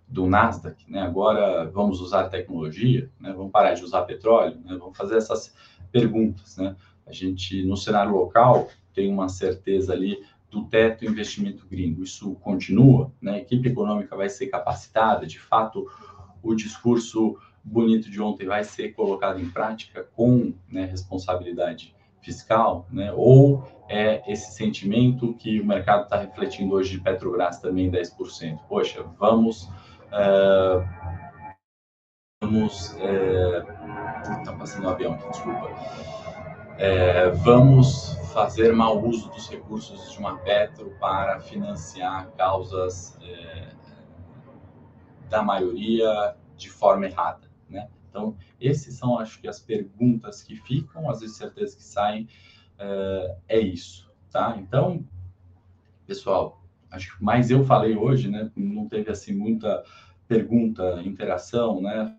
do 0.07 0.27
Nasdaq, 0.27 0.89
né? 0.91 1.01
agora 1.01 1.69
vamos 1.69 2.01
usar 2.01 2.29
tecnologia, 2.29 3.09
né? 3.19 3.31
vamos 3.31 3.51
parar 3.51 3.73
de 3.73 3.83
usar 3.83 4.01
petróleo, 4.03 4.59
né? 4.65 4.75
vamos 4.77 4.97
fazer 4.97 5.15
essas 5.17 5.55
perguntas. 5.91 6.57
Né? 6.57 6.75
A 7.05 7.13
gente, 7.13 7.63
no 7.63 7.77
cenário 7.77 8.11
local, 8.11 8.69
tem 8.91 9.11
uma 9.11 9.29
certeza 9.29 9.93
ali 9.93 10.23
do 10.49 10.65
teto 10.65 11.05
investimento 11.05 11.65
gringo. 11.65 12.03
Isso 12.03 12.35
continua, 12.35 13.11
né? 13.21 13.35
A 13.35 13.37
equipe 13.39 13.69
econômica 13.69 14.15
vai 14.15 14.29
ser 14.29 14.47
capacitada, 14.47 15.25
de 15.25 15.39
fato, 15.39 15.89
o 16.43 16.53
discurso 16.53 17.37
bonito 17.63 18.09
de 18.09 18.21
ontem 18.21 18.45
vai 18.45 18.63
ser 18.63 18.89
colocado 18.89 19.39
em 19.39 19.49
prática 19.49 20.03
com 20.15 20.53
né, 20.69 20.85
responsabilidade 20.85 21.95
fiscal, 22.21 22.85
né? 22.91 23.13
Ou 23.13 23.63
é 23.87 24.21
esse 24.31 24.51
sentimento 24.53 25.33
que 25.35 25.59
o 25.59 25.65
mercado 25.65 26.03
está 26.03 26.17
refletindo 26.17 26.73
hoje 26.73 26.91
de 26.91 26.99
Petrobras 27.01 27.59
também 27.59 27.89
10%. 27.89 28.59
Poxa, 28.67 29.03
vamos 29.17 29.63
uh, 29.63 30.83
vamos 32.43 32.91
está 32.91 34.53
uh, 34.53 34.57
passando 34.57 34.85
um 34.85 34.89
avião 34.89 35.17
desculpa 35.31 36.20
é, 36.81 37.29
vamos 37.29 38.17
fazer 38.33 38.73
mau 38.73 39.05
uso 39.05 39.29
dos 39.29 39.47
recursos 39.47 40.11
de 40.11 40.17
uma 40.17 40.39
Petro 40.39 40.89
para 40.99 41.39
financiar 41.39 42.31
causas 42.31 43.19
é, 43.21 43.75
da 45.29 45.43
maioria 45.43 46.35
de 46.57 46.71
forma 46.71 47.05
errada, 47.05 47.47
né? 47.69 47.87
Então, 48.09 48.35
esses 48.59 48.95
são, 48.95 49.19
acho 49.19 49.39
que, 49.39 49.47
as 49.47 49.59
perguntas 49.59 50.41
que 50.41 50.55
ficam, 50.55 51.07
as 51.07 51.21
incertezas 51.21 51.75
que 51.75 51.83
saem, 51.83 52.27
é, 52.79 53.37
é 53.47 53.59
isso, 53.59 54.11
tá? 54.31 54.57
Então, 54.57 55.05
pessoal, 56.07 56.63
acho 56.89 57.15
que 57.15 57.23
mais 57.23 57.51
eu 57.51 57.63
falei 57.63 57.95
hoje, 57.95 58.27
né? 58.27 58.49
Não 58.55 58.89
teve, 58.89 59.11
assim, 59.11 59.35
muita 59.35 59.83
pergunta, 60.27 60.99
interação, 61.03 61.79
né? 61.79 62.17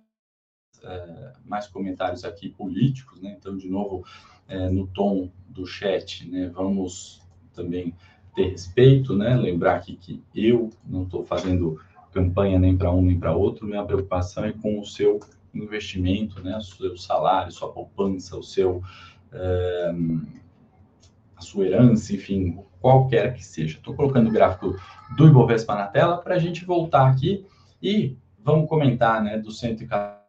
É, 0.85 1.33
mais 1.45 1.67
comentários 1.67 2.25
aqui 2.25 2.49
políticos, 2.49 3.21
né? 3.21 3.37
Então, 3.37 3.57
de 3.57 3.69
novo, 3.69 4.05
é, 4.49 4.69
no 4.69 4.87
tom 4.87 5.31
do 5.49 5.67
chat, 5.67 6.29
né? 6.29 6.51
Vamos 6.55 7.23
também 7.55 7.95
ter 8.35 8.51
respeito, 8.51 9.17
né? 9.17 9.37
Lembrar 9.37 9.77
aqui 9.77 9.97
que 9.97 10.23
eu 10.35 10.71
não 10.85 11.05
estou 11.05 11.25
fazendo 11.25 11.79
campanha 12.13 12.59
nem 12.59 12.77
para 12.77 12.93
um 12.93 13.03
nem 13.03 13.19
para 13.19 13.35
outro, 13.35 13.67
minha 13.67 13.85
preocupação 13.85 14.45
é 14.45 14.53
com 14.53 14.79
o 14.79 14.85
seu 14.85 15.21
investimento, 15.55 16.43
né? 16.43 16.57
O 16.57 16.63
seu 16.63 16.97
salário, 16.97 17.53
sua 17.53 17.73
poupança, 17.73 18.37
o 18.37 18.43
seu 18.43 18.83
é, 19.33 19.95
a 21.37 21.41
sua 21.41 21.67
herança, 21.67 22.15
enfim, 22.15 22.59
qualquer 22.81 23.35
que 23.35 23.45
seja. 23.45 23.79
Estou 23.79 23.95
colocando 23.95 24.29
o 24.29 24.33
gráfico 24.33 24.77
do 25.17 25.27
Ibovespa 25.27 25.75
na 25.75 25.87
tela 25.87 26.19
para 26.19 26.35
a 26.35 26.39
gente 26.39 26.65
voltar 26.65 27.09
aqui 27.09 27.45
e 27.83 28.17
vamos 28.43 28.69
comentar, 28.69 29.23
né? 29.23 29.39
Do 29.39 29.51
114 29.51 30.22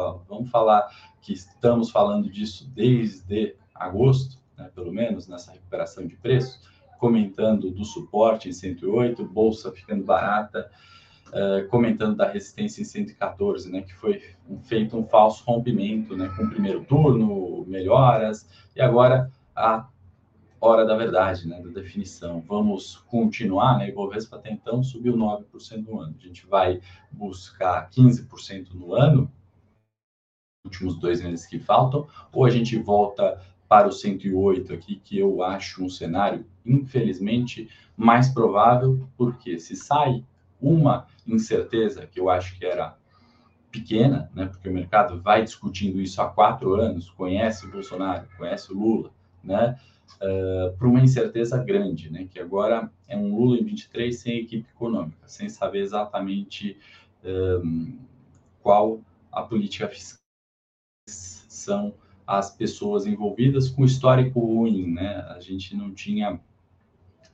pessoal. 0.00 0.24
Vamos 0.28 0.50
falar 0.50 0.88
que 1.20 1.32
estamos 1.32 1.90
falando 1.90 2.30
disso 2.30 2.68
desde 2.70 3.56
agosto, 3.74 4.38
né, 4.56 4.70
pelo 4.74 4.92
menos, 4.92 5.28
nessa 5.28 5.52
recuperação 5.52 6.06
de 6.06 6.16
preços. 6.16 6.68
comentando 6.98 7.70
do 7.70 7.82
suporte 7.82 8.50
em 8.50 8.52
108, 8.52 9.24
bolsa 9.24 9.72
ficando 9.72 10.04
barata, 10.04 10.70
uh, 11.28 11.66
comentando 11.68 12.14
da 12.14 12.28
resistência 12.28 12.82
em 12.82 12.84
114, 12.84 13.72
né, 13.72 13.80
que 13.80 13.94
foi 13.94 14.22
feito 14.64 14.98
um 14.98 15.06
falso 15.06 15.42
rompimento, 15.46 16.14
né, 16.14 16.30
com 16.36 16.44
o 16.44 16.50
primeiro 16.50 16.84
turno, 16.84 17.64
melhoras, 17.66 18.46
e 18.76 18.82
agora 18.82 19.30
a 19.56 19.88
hora 20.60 20.84
da 20.84 20.94
verdade, 20.94 21.48
né, 21.48 21.58
da 21.62 21.70
definição. 21.70 22.44
Vamos 22.46 22.96
continuar, 23.06 23.78
né, 23.78 23.88
Ibovespa 23.88 24.36
até 24.36 24.50
então 24.52 24.82
subiu 24.82 25.16
9% 25.16 25.88
no 25.88 26.00
ano. 26.00 26.14
A 26.18 26.22
gente 26.22 26.46
vai 26.46 26.82
buscar 27.10 27.88
15% 27.88 28.74
no 28.74 28.94
ano, 28.94 29.32
últimos 30.64 30.96
dois 30.96 31.22
meses 31.22 31.46
que 31.46 31.58
faltam, 31.58 32.06
ou 32.32 32.44
a 32.44 32.50
gente 32.50 32.76
volta 32.78 33.40
para 33.68 33.88
o 33.88 33.92
108 33.92 34.72
aqui, 34.72 34.96
que 34.96 35.18
eu 35.18 35.42
acho 35.42 35.84
um 35.84 35.88
cenário, 35.88 36.44
infelizmente, 36.64 37.68
mais 37.96 38.28
provável, 38.28 39.08
porque 39.16 39.58
se 39.58 39.76
sai 39.76 40.24
uma 40.60 41.06
incerteza, 41.26 42.06
que 42.06 42.18
eu 42.18 42.28
acho 42.28 42.58
que 42.58 42.64
era 42.64 42.96
pequena, 43.70 44.30
né, 44.34 44.46
porque 44.46 44.68
o 44.68 44.72
mercado 44.72 45.20
vai 45.20 45.44
discutindo 45.44 46.00
isso 46.00 46.20
há 46.20 46.28
quatro 46.28 46.74
anos, 46.74 47.08
conhece 47.10 47.66
o 47.66 47.70
Bolsonaro, 47.70 48.26
conhece 48.36 48.72
o 48.72 48.76
Lula, 48.76 49.10
né, 49.44 49.78
uh, 50.16 50.76
para 50.76 50.88
uma 50.88 51.00
incerteza 51.00 51.62
grande, 51.62 52.10
né, 52.10 52.26
que 52.28 52.40
agora 52.40 52.90
é 53.06 53.16
um 53.16 53.34
Lula 53.36 53.56
em 53.56 53.64
23 53.64 54.18
sem 54.18 54.38
equipe 54.38 54.68
econômica, 54.68 55.22
sem 55.26 55.48
saber 55.48 55.80
exatamente 55.80 56.76
um, 57.24 57.96
qual 58.60 59.00
a 59.30 59.42
política 59.42 59.86
fiscal 59.86 60.19
são 61.10 61.94
as 62.26 62.54
pessoas 62.54 63.06
envolvidas 63.06 63.68
com 63.68 63.84
histórico 63.84 64.40
ruim, 64.40 64.92
né, 64.92 65.26
a 65.28 65.40
gente 65.40 65.76
não 65.76 65.92
tinha 65.92 66.40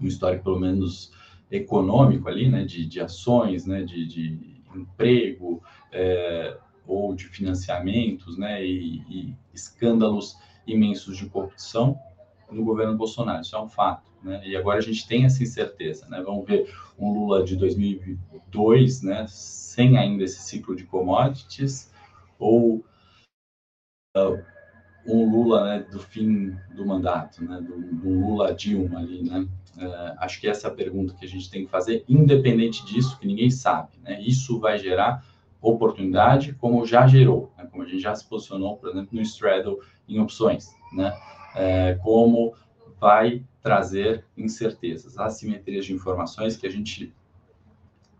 um 0.00 0.06
histórico 0.06 0.44
pelo 0.44 0.58
menos 0.58 1.12
econômico 1.50 2.28
ali, 2.28 2.48
né, 2.48 2.64
de, 2.64 2.86
de 2.86 3.00
ações, 3.00 3.66
né, 3.66 3.82
de, 3.82 4.06
de 4.06 4.56
emprego 4.74 5.62
é, 5.92 6.56
ou 6.86 7.14
de 7.14 7.26
financiamentos, 7.28 8.38
né, 8.38 8.64
e, 8.64 9.02
e, 9.08 9.34
escândalos 9.52 10.36
imensos 10.66 11.16
de 11.16 11.26
corrupção 11.26 11.98
no 12.50 12.64
governo 12.64 12.96
Bolsonaro. 12.96 13.42
Isso 13.42 13.56
é 13.56 13.60
um 13.60 13.68
fato, 13.68 14.10
né? 14.22 14.42
E 14.46 14.56
agora 14.56 14.78
a 14.78 14.82
gente 14.82 15.06
tem 15.06 15.24
essa 15.24 15.42
incerteza, 15.42 16.06
né? 16.08 16.22
Vamos 16.24 16.46
ver 16.46 16.72
um 16.98 17.12
Lula 17.12 17.44
de 17.44 17.56
2002, 17.56 19.02
né, 19.02 19.26
sem 19.28 19.96
ainda 19.96 20.24
esse 20.24 20.40
ciclo 20.40 20.74
de 20.74 20.84
commodities, 20.84 21.90
ou 22.38 22.84
um 25.06 25.30
Lula 25.30 25.64
né, 25.64 25.86
do 25.90 26.00
fim 26.00 26.56
do 26.74 26.84
mandato, 26.84 27.44
né, 27.44 27.60
do, 27.60 27.80
do 27.80 28.08
Lula 28.08 28.52
Dilma 28.52 28.98
ali, 28.98 29.22
né? 29.22 29.46
Uh, 29.76 30.16
acho 30.18 30.40
que 30.40 30.48
essa 30.48 30.68
é 30.68 30.70
a 30.70 30.74
pergunta 30.74 31.14
que 31.14 31.24
a 31.24 31.28
gente 31.28 31.50
tem 31.50 31.64
que 31.66 31.70
fazer, 31.70 32.02
independente 32.08 32.84
disso, 32.86 33.18
que 33.18 33.26
ninguém 33.26 33.50
sabe. 33.50 33.90
Né? 34.02 34.18
Isso 34.22 34.58
vai 34.58 34.78
gerar 34.78 35.22
oportunidade, 35.60 36.54
como 36.54 36.86
já 36.86 37.06
gerou, 37.06 37.52
né? 37.58 37.68
como 37.70 37.82
a 37.82 37.86
gente 37.86 38.00
já 38.00 38.14
se 38.14 38.26
posicionou, 38.26 38.76
por 38.78 38.88
exemplo, 38.88 39.10
no 39.12 39.20
Straddle 39.20 39.78
em 40.08 40.18
opções, 40.18 40.74
né? 40.92 41.14
É, 41.54 41.98
como 42.02 42.54
vai 42.98 43.44
trazer 43.62 44.24
incertezas, 44.36 45.18
assimetrias 45.18 45.84
de 45.84 45.92
informações 45.92 46.56
que 46.56 46.66
a 46.66 46.70
gente 46.70 47.12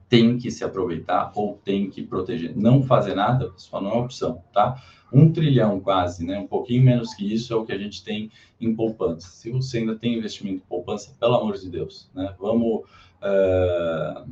tem 0.09 0.39
que 0.39 0.51
se 0.51 0.65
aproveitar 0.65 1.33
ou 1.35 1.59
tem 1.65 1.91
que 1.91 2.03
proteger. 2.03 2.57
Não 2.57 2.83
fazer 2.83 3.15
nada, 3.15 3.51
pessoal, 3.51 3.83
não 3.83 3.93
é 3.93 3.99
opção, 3.99 4.43
tá? 4.53 4.81
Um 5.13 5.33
trilhão 5.33 5.81
quase, 5.81 6.25
né? 6.27 6.39
Um 6.39 6.47
pouquinho 6.47 6.85
menos 6.85 7.15
que 7.15 7.33
isso 7.33 7.53
é 7.53 7.57
o 7.57 7.65
que 7.65 7.73
a 7.73 7.79
gente 7.79 8.03
tem 8.03 8.31
em 8.61 8.75
poupança. 8.75 9.29
Se 9.29 9.51
você 9.51 9.79
ainda 9.79 9.95
tem 9.95 10.17
investimento 10.17 10.57
em 10.57 10.69
poupança, 10.69 11.15
pelo 11.19 11.37
amor 11.37 11.57
de 11.57 11.71
Deus, 11.71 12.11
né? 12.15 12.35
Vamos 12.39 12.85
uh, 13.23 14.29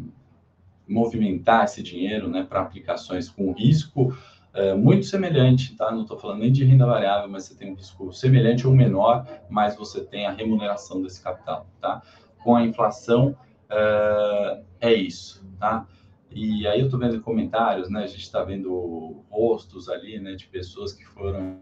movimentar 0.88 1.64
esse 1.64 1.82
dinheiro, 1.82 2.28
né? 2.28 2.44
Para 2.48 2.60
aplicações 2.60 3.28
com 3.28 3.52
risco 3.52 4.16
uh, 4.54 4.76
muito 4.76 5.06
semelhante, 5.06 5.76
tá? 5.76 5.90
Não 5.90 6.02
estou 6.02 6.18
falando 6.18 6.40
nem 6.40 6.52
de 6.52 6.64
renda 6.64 6.86
variável, 6.86 7.28
mas 7.28 7.44
você 7.44 7.54
tem 7.54 7.72
um 7.72 7.74
risco 7.74 8.12
semelhante 8.12 8.66
ou 8.66 8.74
menor, 8.74 9.26
mas 9.48 9.76
você 9.76 10.02
tem 10.02 10.26
a 10.26 10.32
remuneração 10.32 11.02
desse 11.02 11.22
capital, 11.22 11.66
tá? 11.80 12.02
Com 12.42 12.54
a 12.56 12.64
inflação, 12.64 13.36
uh, 13.70 14.64
é 14.80 14.92
isso, 14.92 15.44
tá? 15.58 15.86
E 16.34 16.66
aí 16.66 16.80
eu 16.80 16.86
estou 16.86 16.98
vendo 16.98 17.20
comentários, 17.20 17.88
né? 17.88 18.02
A 18.02 18.06
gente 18.08 18.22
está 18.22 18.42
vendo 18.42 19.24
rostos 19.30 19.88
ali, 19.88 20.18
né? 20.18 20.34
De 20.34 20.46
pessoas 20.48 20.92
que 20.92 21.04
foram 21.04 21.60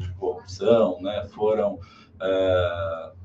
de 0.00 0.08
corrupção, 0.14 1.02
né? 1.02 1.26
Foram 1.34 1.74
uh, 1.74 3.16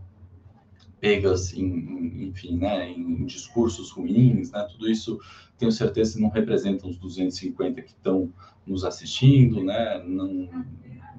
pegas 0.99 1.53
em, 1.53 2.29
enfim, 2.29 2.57
né? 2.57 2.89
Em 2.89 3.23
discursos 3.25 3.91
ruins, 3.91 4.51
né? 4.51 4.67
Tudo 4.71 4.89
isso, 4.89 5.19
tenho 5.59 5.71
certeza, 5.71 6.19
não 6.19 6.29
representa 6.29 6.87
os 6.87 6.97
250 6.97 7.81
que 7.83 7.91
estão 7.91 8.33
nos 8.65 8.83
assistindo, 8.83 9.63
né? 9.63 10.03
Não, 10.03 10.49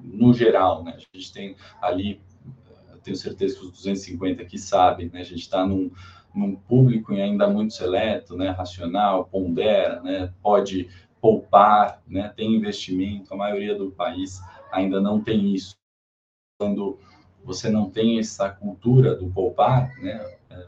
no 0.03 0.33
geral, 0.33 0.83
né? 0.83 0.97
A 0.97 1.17
gente 1.17 1.31
tem 1.31 1.55
ali, 1.81 2.19
tenho 3.03 3.15
certeza 3.15 3.57
que 3.57 3.65
os 3.65 3.71
250 3.71 4.41
aqui 4.41 4.57
sabem, 4.57 5.09
né? 5.09 5.21
A 5.21 5.25
gente 5.25 5.41
está 5.41 5.65
num 5.65 5.89
num 6.35 6.55
público 6.55 7.13
ainda 7.13 7.47
muito 7.49 7.73
seleto, 7.73 8.35
né, 8.35 8.49
racional, 8.49 9.25
pondera, 9.25 10.01
né, 10.01 10.33
pode 10.43 10.89
poupar, 11.21 12.01
né, 12.05 12.31
tem 12.35 12.53
investimento, 12.53 13.33
a 13.33 13.37
maioria 13.37 13.75
do 13.75 13.89
país 13.91 14.41
ainda 14.71 14.99
não 14.99 15.21
tem 15.21 15.53
isso. 15.53 15.75
Quando 16.59 16.99
você 17.43 17.69
não 17.69 17.89
tem 17.89 18.19
essa 18.19 18.49
cultura 18.49 19.15
do 19.15 19.27
poupar, 19.29 19.95
né, 20.01 20.19
é, 20.49 20.65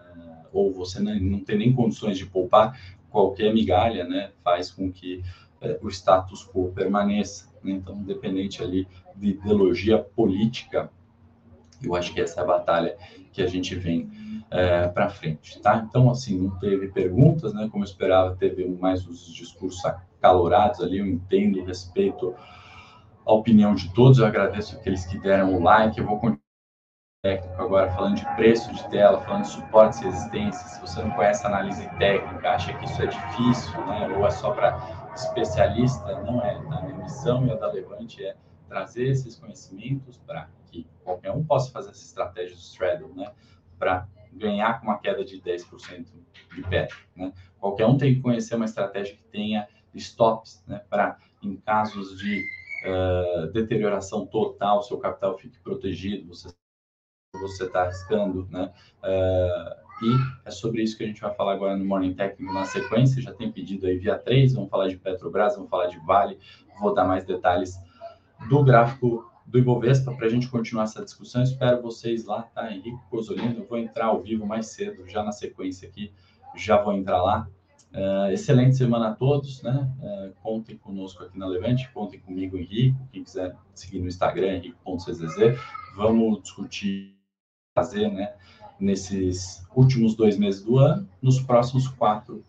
ou 0.54 0.72
você 0.72 1.00
não, 1.00 1.40
tem 1.42 1.58
nem 1.58 1.74
condições 1.74 2.18
de 2.18 2.26
poupar, 2.26 2.80
qualquer 3.10 3.54
migalha, 3.54 4.06
né, 4.06 4.32
faz 4.44 4.72
com 4.72 4.92
que 4.92 5.24
é, 5.60 5.78
o 5.82 5.90
status 5.90 6.48
quo 6.48 6.72
permaneça. 6.72 7.52
Né? 7.64 7.74
Então, 7.74 7.96
independente 7.96 8.64
ali 8.64 8.88
de 9.16 9.30
ideologia 9.30 9.98
política, 9.98 10.90
eu 11.84 11.96
acho 11.96 12.14
que 12.14 12.22
essa 12.22 12.40
é 12.40 12.44
a 12.44 12.48
batalha 12.48 12.98
que 13.32 13.42
a 13.42 13.48
gente 13.48 13.76
vem 13.76 14.10
é, 14.50 14.88
para 14.88 15.10
frente, 15.10 15.60
tá? 15.60 15.86
Então, 15.88 16.10
assim, 16.10 16.40
não 16.40 16.52
teve 16.60 16.88
perguntas, 16.88 17.54
né? 17.54 17.68
Como 17.72 17.84
eu 17.84 17.88
esperava, 17.88 18.36
teve 18.36 18.66
mais 18.66 19.06
os 19.06 19.34
discursos 19.34 19.84
acalorados 19.86 20.82
ali. 20.82 21.00
Eu 21.00 21.06
entendo, 21.06 21.64
respeito 21.64 22.34
a 23.26 23.34
opinião 23.34 23.76
de 23.76 23.94
todos. 23.94 24.20
Eu 24.20 24.26
agradeço 24.26 24.76
aqueles 24.78 25.06
que 25.06 25.20
deram 25.20 25.56
o 25.56 25.62
like. 25.62 26.00
Eu 26.00 26.06
vou 26.06 26.16
continuar 26.16 26.42
técnico 27.22 27.62
agora 27.62 27.92
falando 27.92 28.16
de 28.16 28.36
preço 28.36 28.74
de 28.74 28.90
tela, 28.90 29.20
falando 29.22 29.44
de 29.44 29.50
suportes 29.50 30.00
e 30.02 30.06
resistências. 30.06 30.72
Se 30.72 30.82
você 30.82 31.02
não 31.02 31.12
conhece 31.12 31.46
análise 31.46 31.88
técnica, 31.98 32.52
acha 32.52 32.74
que 32.74 32.86
isso 32.86 33.02
é 33.02 33.08
difícil, 33.08 33.86
né? 33.86 34.08
Ou 34.16 34.26
é 34.26 34.32
só 34.32 34.52
para 34.52 34.78
especialista, 35.14 36.22
não 36.22 36.42
é. 36.42 36.56
Tá? 36.56 36.82
Minha 36.84 37.04
missão 37.04 37.46
e 37.46 37.52
a 37.52 37.56
da 37.56 37.68
Levante 37.72 38.24
é 38.24 38.36
trazer 38.70 39.08
esses 39.08 39.36
conhecimentos 39.36 40.18
para 40.18 40.48
que 40.68 40.88
qualquer 41.04 41.32
um 41.32 41.44
possa 41.44 41.72
fazer 41.72 41.90
essa 41.90 42.06
estratégia 42.06 42.56
do 42.56 42.62
straddle, 42.62 43.14
né? 43.16 43.32
Para 43.78 44.08
ganhar 44.34 44.80
com 44.80 44.88
uma 44.88 45.00
queda 45.00 45.24
de 45.24 45.42
10% 45.42 46.06
de 46.56 46.62
pé. 46.63 46.88
Né? 47.16 47.34
Qualquer 47.60 47.86
um 47.86 47.98
tem 47.98 48.16
que 48.16 48.22
conhecer 48.22 48.56
uma 48.56 48.66
estratégia 48.66 49.16
que 49.16 49.24
tenha 49.24 49.68
stops, 49.94 50.63
né? 50.68 50.82
Para, 50.90 51.18
em 51.42 51.58
casos 51.58 52.18
de 52.18 52.44
uh, 52.86 53.52
deterioração 53.52 54.26
total, 54.26 54.84
seu 54.84 54.98
capital 54.98 55.38
fique 55.38 55.60
protegido, 55.60 56.28
você 56.28 57.63
está 57.63 57.84
arriscando, 57.84 58.48
né? 58.50 58.72
Uh, 59.04 59.88
e 60.00 60.16
é 60.46 60.52
sobre 60.52 60.84
isso 60.84 60.96
que 60.96 61.04
a 61.04 61.08
gente 61.08 61.22
vai 61.22 61.34
falar 61.34 61.54
agora 61.54 61.76
no 61.76 61.84
Morning 61.84 62.13
Técnico 62.13 62.54
na 62.54 62.66
sequência. 62.66 63.22
Já 63.22 63.34
tem 63.34 63.52
pedido 63.52 63.88
aí 63.88 63.98
via 63.98 64.18
3, 64.18 64.54
vamos 64.54 64.70
falar 64.70 64.88
de 64.88 64.98
Petrobras, 64.98 65.56
vamos 65.56 65.70
falar 65.70 65.88
de 65.88 65.98
Vale, 66.06 66.38
vou 66.80 66.94
dar 66.94 67.06
mais 67.06 67.26
detalhes 67.26 67.80
do 68.48 68.63
gráfico 68.63 69.26
do 69.48 69.58
Ibovespa 69.58 70.14
para 70.14 70.28
a 70.28 70.30
gente 70.30 70.50
continuar 70.50 70.84
essa 70.84 71.04
discussão. 71.04 71.42
Espero 71.42 71.82
vocês 71.82 72.26
lá, 72.26 72.44
tá? 72.44 72.70
Henrique 72.70 73.00
Cosolino, 73.10 73.60
eu 73.60 73.66
vou 73.66 73.78
entrar 73.78 74.08
ao 74.08 74.22
vivo 74.22 74.46
mais 74.46 74.68
cedo, 74.68 75.08
já 75.08 75.24
na 75.24 75.32
sequência 75.32 75.88
aqui, 75.88 76.12
já 76.56 76.82
vou 76.82 76.94
entrar 76.94 77.22
lá. 77.22 77.48
Uh, 77.94 78.32
excelente 78.32 78.76
semana 78.76 79.10
a 79.10 79.14
todos, 79.14 79.64
né? 79.64 79.90
Uh, 80.02 80.34
contem 80.44 80.78
conosco 80.78 81.24
aqui 81.24 81.40
na 81.40 81.48
Levante, 81.48 81.90
contem 81.94 82.20
comigo, 82.20 82.58
Henrique, 82.58 82.98
quem 83.12 83.24
quiser 83.24 83.56
seguir 83.74 84.00
no 84.00 84.08
Instagram, 84.08 84.58
henrique.czz. 84.58 85.58
Vamos 85.96 86.44
discutir, 86.44 87.16
fazer, 87.74 88.12
né? 88.12 88.34
Nesses 88.78 89.66
últimos 89.74 90.14
dois 90.14 90.38
meses 90.38 90.62
do 90.64 90.78
ano, 90.78 91.08
nos 91.22 91.40
próximos 91.40 91.88
quatro 91.88 92.44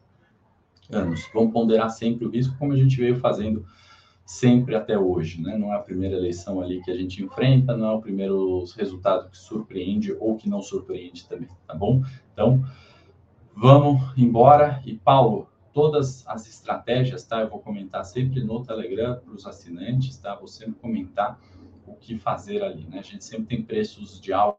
anos. 0.91 1.23
Vamos 1.33 1.53
ponderar 1.53 1.91
sempre 1.91 2.27
o 2.27 2.31
risco, 2.31 2.59
como 2.59 2.73
a 2.73 2.77
gente 2.77 2.97
veio 2.97 3.21
fazendo 3.21 3.65
sempre 4.29 4.75
até 4.75 4.99
hoje, 4.99 5.41
né? 5.41 5.57
Não 5.57 5.73
é 5.73 5.77
a 5.77 5.83
primeira 5.83 6.15
eleição 6.15 6.61
ali 6.61 6.83
que 6.83 6.91
a 6.91 6.95
gente 6.95 7.25
enfrenta, 7.25 7.75
não 7.75 7.93
é 7.93 7.95
o 7.95 8.01
primeiro 8.01 8.63
resultado 8.77 9.31
que 9.31 9.39
surpreende 9.39 10.15
ou 10.21 10.37
que 10.37 10.51
não 10.51 10.61
surpreende 10.61 11.27
também, 11.27 11.49
tá 11.67 11.75
bom? 11.75 12.05
Então, 12.35 12.63
vamos 13.57 14.03
embora. 14.19 14.83
E 14.85 14.95
Paulo, 14.99 15.49
todas 15.73 16.27
as 16.29 16.47
estratégias, 16.47 17.25
tá? 17.25 17.41
Eu 17.41 17.49
vou 17.49 17.61
comentar 17.61 18.05
sempre 18.05 18.45
no 18.45 18.63
Telegram 18.63 19.19
para 19.19 19.33
os 19.33 19.47
assinantes, 19.47 20.19
tá? 20.19 20.35
Vou 20.35 20.47
sempre 20.47 20.79
comentar 20.79 21.41
o 21.87 21.95
que 21.95 22.19
fazer 22.19 22.63
ali, 22.63 22.85
né? 22.85 22.99
A 22.99 23.03
gente 23.03 23.25
sempre 23.25 23.47
tem 23.57 23.63
preços 23.63 24.21
de 24.21 24.31
algo 24.35 24.59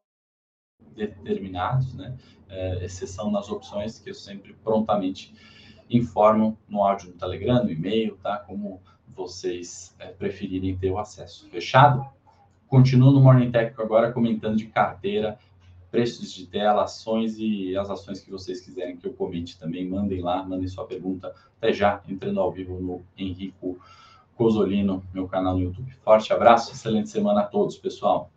determinados, 0.96 1.94
né? 1.94 2.18
É, 2.50 2.84
exceção 2.84 3.30
nas 3.30 3.52
opções 3.52 4.00
que 4.00 4.10
eu 4.10 4.16
sempre 4.16 4.52
prontamente 4.64 5.32
informo 5.88 6.58
no 6.68 6.84
áudio 6.84 7.12
do 7.12 7.20
Telegram, 7.20 7.64
no 7.64 7.70
e-mail, 7.70 8.18
tá? 8.18 8.40
Como 8.40 8.82
vocês 9.20 9.94
é, 10.00 10.08
preferirem 10.08 10.78
ter 10.78 10.92
o 10.92 10.98
acesso. 10.98 11.48
Fechado? 11.50 12.08
Continuo 12.68 13.12
no 13.12 13.20
Morning 13.20 13.52
Técnico 13.52 13.82
agora 13.82 14.14
comentando 14.14 14.56
de 14.56 14.68
carteira, 14.68 15.38
preços 15.92 16.32
de 16.32 16.46
tela, 16.46 16.84
ações 16.84 17.38
e 17.38 17.76
as 17.76 17.90
ações 17.90 18.22
que 18.22 18.32
vocês 18.32 18.62
quiserem 18.62 18.96
que 18.96 19.06
eu 19.06 19.14
comente 19.14 19.60
também. 19.60 19.88
Mandem 19.88 20.22
lá, 20.22 20.42
mandem 20.44 20.68
sua 20.68 20.86
pergunta. 20.86 21.36
Até 21.58 21.74
já, 21.74 22.02
entrando 22.08 22.40
ao 22.40 22.52
vivo 22.52 22.80
no 22.80 23.02
Henrico 23.18 23.78
Cosolino, 24.36 25.04
meu 25.14 25.28
canal 25.28 25.56
no 25.56 25.64
YouTube. 25.64 25.92
Forte 26.02 26.32
abraço, 26.32 26.72
excelente 26.72 27.10
semana 27.10 27.42
a 27.42 27.46
todos, 27.46 27.78
pessoal. 27.78 28.32